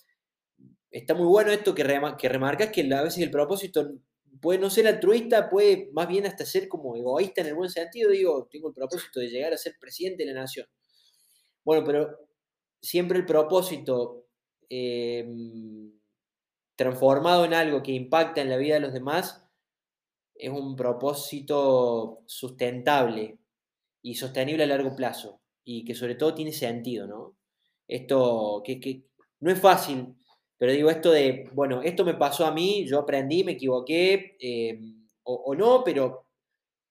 [0.92, 3.94] está muy bueno esto que, rema- que remarcas, que a veces el propósito
[4.42, 8.12] puede no ser altruista, puede más bien hasta ser como egoísta en el buen sentido.
[8.12, 10.68] Digo, tengo el propósito de llegar a ser presidente de la nación.
[11.64, 12.25] Bueno, pero
[12.82, 14.28] siempre el propósito
[14.70, 15.92] em,
[16.76, 19.44] transformado en algo que impacta en la vida de los demás
[20.36, 23.40] es un propósito sustentable
[24.02, 27.38] y sostenible a largo plazo y que sobre todo tiene sentido, ¿no?
[27.88, 29.06] Esto que, que
[29.40, 30.16] no es fácil,
[30.58, 35.08] pero digo esto de, bueno, esto me pasó a mí, yo aprendí, me equivoqué, em,
[35.24, 36.28] o, o no, pero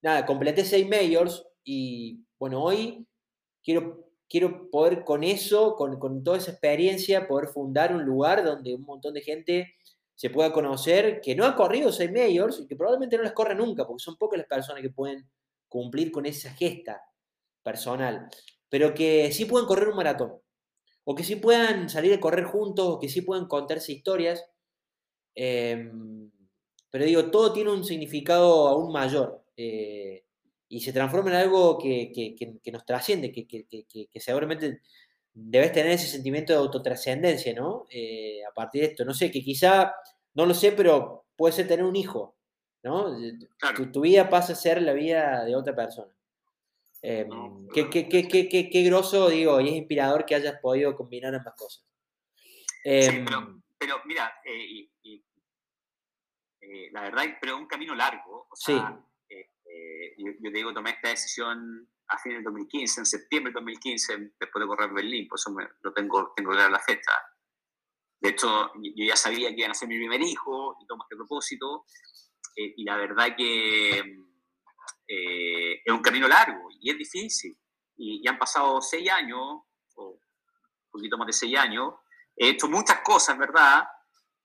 [0.01, 3.07] nada, completé seis majors y bueno, hoy
[3.63, 8.75] quiero, quiero poder con eso, con, con toda esa experiencia, poder fundar un lugar donde
[8.75, 9.75] un montón de gente
[10.15, 13.53] se pueda conocer, que no ha corrido seis majors y que probablemente no las corra
[13.53, 15.29] nunca, porque son pocas las personas que pueden
[15.67, 17.01] cumplir con esa gesta
[17.61, 18.29] personal,
[18.69, 20.39] pero que sí pueden correr un maratón,
[21.03, 24.45] o que sí puedan salir a correr juntos, o que sí puedan contarse historias.
[25.35, 26.31] em,
[26.89, 30.24] pero digo, todo tiene un significado aún mayor eh,
[30.67, 33.47] y se transforma en algo que, que- que- que nos trasciende, que,
[34.19, 34.81] seguramente
[35.33, 37.85] debes tener ese sentimiento de autotrascendencia, ¿no?
[37.89, 39.93] Eh, a partir de esto, no sé, que quizá,
[40.33, 42.37] no lo sé, pero puede ser tener un hijo,
[42.83, 43.15] ¿no?
[43.57, 43.75] Claro.
[43.77, 46.11] Tu, tu vida pasa a ser la vida de otra persona.
[47.01, 50.59] Em, No, qué, qué, qué, qué, qué, qué groso, digo, y es inspirador que hayas
[50.61, 51.85] podido combinar ambas cosas.
[52.35, 54.89] Sí, Em, pero, pero mira, eh,
[56.61, 58.47] eh, la verdad, pero un camino largo.
[58.49, 58.71] O Sí.
[58.73, 59.04] sea, eh,
[59.75, 63.55] eh, yo, yo te digo, tomé esta decisión a fines del 2015, en septiembre del
[63.55, 67.11] 2015, después de correr Berlín, por eso me, lo tengo, tengo clara la fecha.
[68.19, 71.15] De hecho, yo ya sabía que iban a ser mi primer hijo y tomo este
[71.15, 71.85] propósito.
[72.55, 73.99] eh, y la verdad que
[75.07, 77.57] eh, es un camino largo y es difícil.
[77.97, 79.39] Y, y han pasado seis años,
[79.95, 81.93] o un poquito más de seis años.
[82.35, 83.83] He hecho muchas cosas, ¿verdad?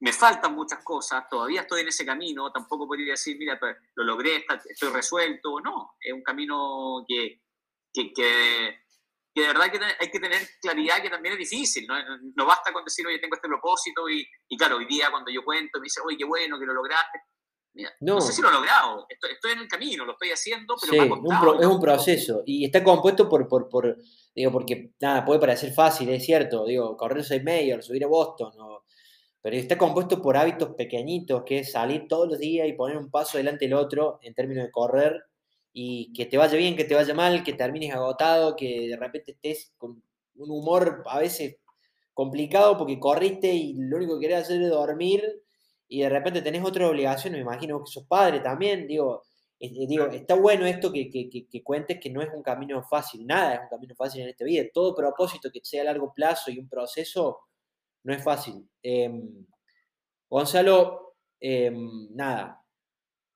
[0.00, 4.04] Me faltan muchas cosas, todavía estoy en ese camino, tampoco podría decir, mira, pues, lo
[4.04, 5.60] logré, estoy resuelto.
[5.60, 7.42] No, es un camino que,
[7.92, 8.78] que, que,
[9.34, 11.86] que de verdad que te- hay que tener claridad que también es difícil.
[11.86, 11.94] No,
[12.34, 15.44] no basta con decir, oye, tengo este propósito y, y claro, hoy día cuando yo
[15.44, 17.20] cuento me dice, oye, qué bueno que lo lograste.
[17.74, 18.14] Mira, no.
[18.14, 18.20] No.
[18.22, 20.98] sé si lo he logrado, estoy, estoy en el camino, lo estoy haciendo, pero Sí,
[20.98, 23.96] me ha un costado, pro- me es un proceso y está compuesto por, por, por,
[24.34, 28.52] digo, porque nada, puede parecer fácil, es cierto, digo, correr seis majors, subir a Boston,
[28.58, 28.82] o-
[29.42, 33.10] pero está compuesto por hábitos pequeñitos, que es salir todos los días y poner un
[33.10, 35.22] paso delante del otro en términos de correr
[35.72, 39.32] y que te vaya bien, que te vaya mal, que termines agotado, que de repente
[39.32, 40.02] estés con
[40.36, 41.56] un humor a veces
[42.14, 45.22] complicado porque corriste y lo único que querés hacer es dormir
[45.88, 49.22] y de repente tenés otras obligaciones, me imagino que sos padre también, digo,
[49.58, 52.82] eh, digo, está bueno esto que, que- que- que cuentes que no es un camino
[52.84, 56.12] fácil, nada es un camino fácil en esta vida, todo propósito que sea a largo
[56.14, 57.38] plazo y un proceso
[58.04, 58.68] no es fácil.
[58.82, 59.46] Em,
[60.28, 62.64] Gonzalo, em, nada,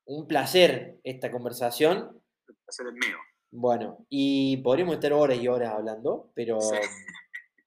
[0.07, 2.23] un placer esta conversación.
[2.69, 3.17] Ese es el mío.
[3.51, 6.75] Bueno, y podríamos estar horas y horas hablando, pero Sí.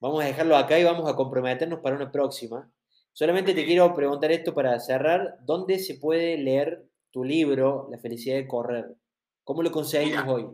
[0.00, 2.70] vamos a dejarlo acá y vamos a comprometernos para una próxima.
[3.12, 5.38] Solamente te quiero preguntar esto para cerrar.
[5.40, 8.94] ¿Dónde se puede leer tu libro, La felicidad de correr?
[9.44, 10.50] ¿Cómo lo conseguimos Mira, hoy?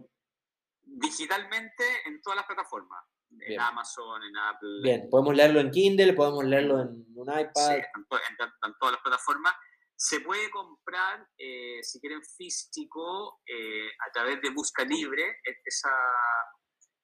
[0.82, 3.02] Digitalmente en todas las plataformas,
[3.46, 3.60] en.
[3.60, 7.74] Amazon, en Apple, Bien, podemos leerlo en Kindle, podemos leerlo en un Sí, iPad.
[7.76, 9.54] en, to- en to- en todas las plataformas.
[9.96, 15.90] Se puede comprar, eh, si quieren físico, eh, a través de Busca Libre, es- esa,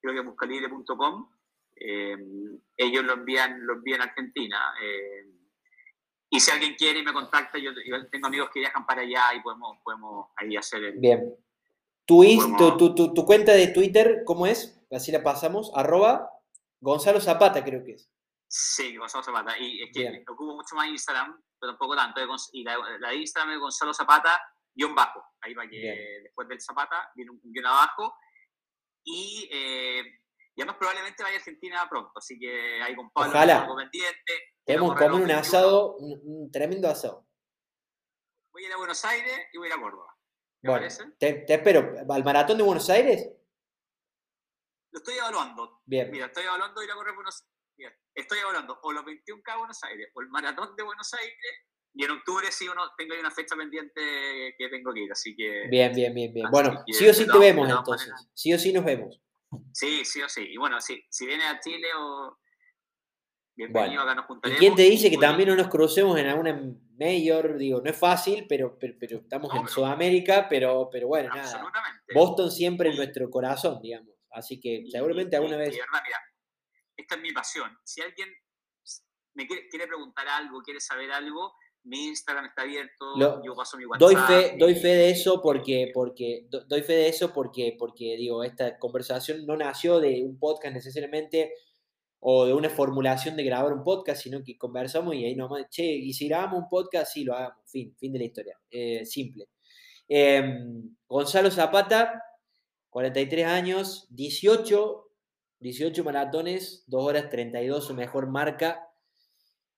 [0.01, 1.31] creo que buscalibre.com.
[1.81, 2.17] eh,
[2.77, 4.59] ellos lo envían, lo envían a Argentina.
[6.31, 9.33] y si alguien quiere y me contacta, yo, yo tengo amigos que viajan para allá
[9.35, 10.99] y podemos, podemos ahí hacer el...
[10.99, 11.35] Bien.
[12.05, 14.78] Tu, ins- tu, Podemos- tu- tu- tu cuenta de Twitter, ¿cómo es?
[14.91, 15.71] Así la pasamos.
[15.75, 16.31] Arroba
[16.81, 18.11] Gonzalo Zapata, creo que es.
[18.47, 19.59] Sí, Gonzalo Zapata.
[19.59, 20.25] Y es que Bien.
[20.29, 22.21] ocupo mucho más Instagram, pero tampoco tanto.
[22.23, 24.41] Gonz- Y la, la de Instagram es Gonzalo Zapata,
[24.75, 25.23] guion bajo.
[25.43, 26.23] Ahí va que Bien.
[26.25, 28.15] después del Zapata viene un guion abajo.
[29.05, 30.03] Y, eh,
[30.55, 32.13] y además probablemente vaya a Argentina pronto.
[32.17, 33.63] Así que ahí con Pablo Ojalá.
[33.63, 34.33] algo pendiente.
[34.89, 35.41] correr comer un los 21.
[35.41, 37.27] asado, un, un tremendo asado.
[38.53, 40.15] voy a ir a Buenos Aires y voy a ir a Córdoba.
[41.19, 41.95] Te, espero.
[42.11, 43.31] ¿Al maratón de Buenos Aires?
[44.99, 45.81] Lo estoy evaluando.
[45.87, 46.11] Bien.
[46.11, 47.45] Mira, estoy evaluando ir a correr Buenos
[47.79, 47.99] Aires.
[48.13, 51.37] Estoy evaluando o los 21K de Buenos Aires o el maratón de Buenos Aires
[51.95, 55.37] y en octubre sí uno, tengo ahí una fecha pendiente que tengo que ir, así
[55.37, 55.69] que...
[55.69, 56.51] Bien, bien, bien, bien.
[56.51, 58.13] Bueno, sí o sí te vemos entonces.
[58.35, 59.21] Sí o sí nos vemos.
[59.73, 60.49] Sí, sí o sí.
[60.51, 62.37] Y bueno, sí, si vienes a Chile o...
[63.55, 64.61] Bienvenido, acá nos juntaremos.
[64.61, 66.61] ¿Y quién te dice que también no nos crucemos en alguna
[66.99, 67.57] mayor?
[67.57, 71.65] Digo, no es fácil, pero, pero, estamos en Sudamérica, pero, pero bueno, nada.
[72.13, 74.18] Boston siempre en nuestro corazón, digamos.
[74.31, 75.71] Así que seguramente alguna vez...
[75.71, 76.19] verdad, mira,
[76.97, 77.77] esta es mi pasión.
[77.85, 78.29] Si alguien
[79.35, 84.01] me quiere preguntar algo, quiere saber algo, mi Instagram está abierto, yo paso mi WhatsApp.
[84.01, 88.45] Doy fe, doy fe de eso porque, porque, doy fe de eso porque, porque, digo,
[88.45, 91.53] esta conversación no nació de un podcast necesariamente
[92.21, 95.85] o de una formulación de grabar un podcast, sino que conversamos y ahí nomás, che,
[95.85, 99.49] y si grabamos un podcast, sí, lo hagamos, fin, fin de la historia, eh, simple.
[100.09, 102.23] Em, Gonzalo Zapata,
[102.91, 105.11] 43 años, 18,
[105.61, 108.89] 18 maratones, 2 horas 32, su mejor marca,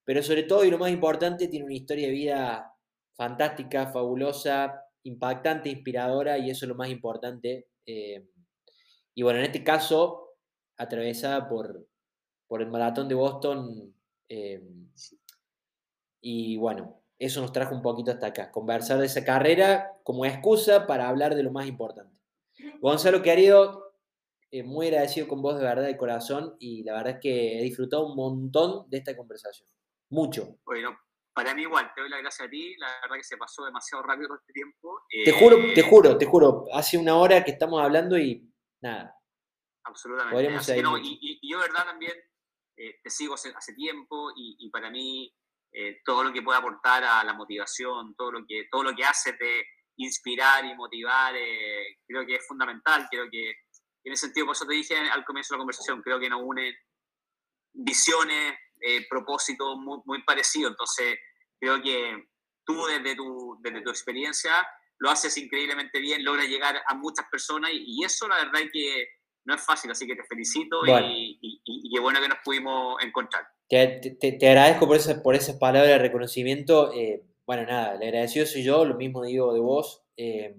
[0.05, 2.74] pero sobre todo, y lo más importante, tiene una historia de vida
[3.15, 7.69] fantástica, fabulosa, impactante, inspiradora, y eso es lo más importante.
[7.87, 8.27] Eh,
[9.15, 10.37] y bueno, en este caso,
[10.77, 11.87] atravesada por,
[12.47, 13.95] por el maratón de Boston,
[14.28, 14.62] eh,
[16.20, 20.87] y bueno, eso nos trajo un poquito hasta acá, conversar de esa carrera como excusa
[20.87, 22.20] para hablar de lo más importante.
[22.81, 23.97] Gonzalo querido,
[24.51, 27.62] eh, muy agradecido con vos de verdad de corazón y la verdad es que he
[27.62, 29.69] disfrutado un montón de esta conversación.
[30.09, 30.59] Mucho.
[30.65, 30.99] Bueno,
[31.32, 34.03] para mí igual, te doy las gracias a ti, la verdad que se pasó demasiado
[34.03, 35.03] rápido todo este tiempo.
[35.09, 38.47] Te juro, te eh, juro, te juro, hace una hora que estamos hablando y
[38.82, 39.16] nada.
[39.85, 40.82] Absolutamente.
[41.03, 42.12] y, yo, verdad, también
[42.77, 45.32] eh, te sigo hace, tiempo y, para mí
[45.73, 49.05] eh, todo lo que puede aportar a la motivación, todo lo que, todo lo que
[49.05, 49.65] hace de
[50.05, 51.35] inspirar y motivar,
[52.06, 53.06] creo que es fundamental.
[53.10, 53.51] Creo que
[54.05, 56.40] en ese sentido, por eso te dije al comienzo de la conversación, creo que nos
[56.43, 56.74] une
[57.72, 60.68] visiones, eh, propósito muy, muy parecido.
[60.68, 61.18] Entonces,
[61.59, 62.28] creo que
[62.64, 64.52] tú desde tu, desde tu experiencia
[64.98, 69.09] lo haces increíblemente bien, logras llegar a muchas personas y, eso la verdad es que
[69.47, 73.47] no es fácil, así que te felicito y, y, qué bueno que nos pudimos encontrar.
[73.68, 76.93] Te, te, agradezco por, esa, por esas palabras de reconocimiento.
[76.93, 80.05] Eh, bueno, nada, le agradecido soy yo, lo mismo digo de vos.
[80.16, 80.56] Eh,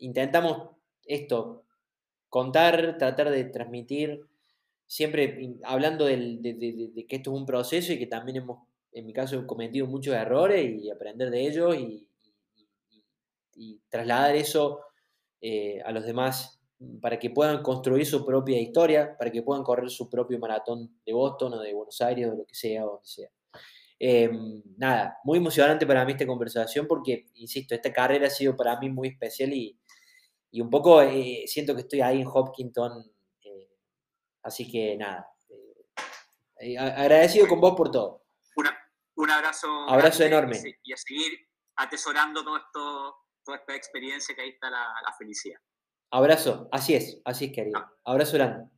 [0.00, 0.70] intentamos
[1.04, 1.62] esto,
[2.28, 4.20] contar, tratar de transmitir
[4.84, 9.46] siempre hablando de, que esto es un proceso y que también hemos, en mi caso,
[9.46, 12.08] cometido muchos errores y aprender de ellos y,
[13.90, 14.80] trasladar eso
[15.40, 16.60] eh, a los demás
[17.00, 21.12] para que puedan construir su propia historia, para que puedan correr su propio maratón de
[21.12, 23.30] Boston o de Buenos Aires o lo que sea, donde sea.
[24.02, 28.78] Em, nada, muy emocionante para mí esta conversación porque, insisto, esta carrera ha sido para
[28.80, 29.78] mí muy especial y,
[30.52, 33.04] un poco eh, siento que estoy ahí en Hopkinton
[34.42, 35.28] Así que nada,
[36.60, 38.24] eh, agradecido con vos por todo.
[39.16, 39.68] un abrazo.
[39.88, 40.58] Abrazo enorme.
[40.82, 41.38] Y a seguir
[41.76, 45.60] atesorando todo esto, toda esta experiencia que ahí está la, felicidad.
[46.10, 47.84] Abrazo, así es, así es, querido.
[48.04, 48.70] Abrazo grande.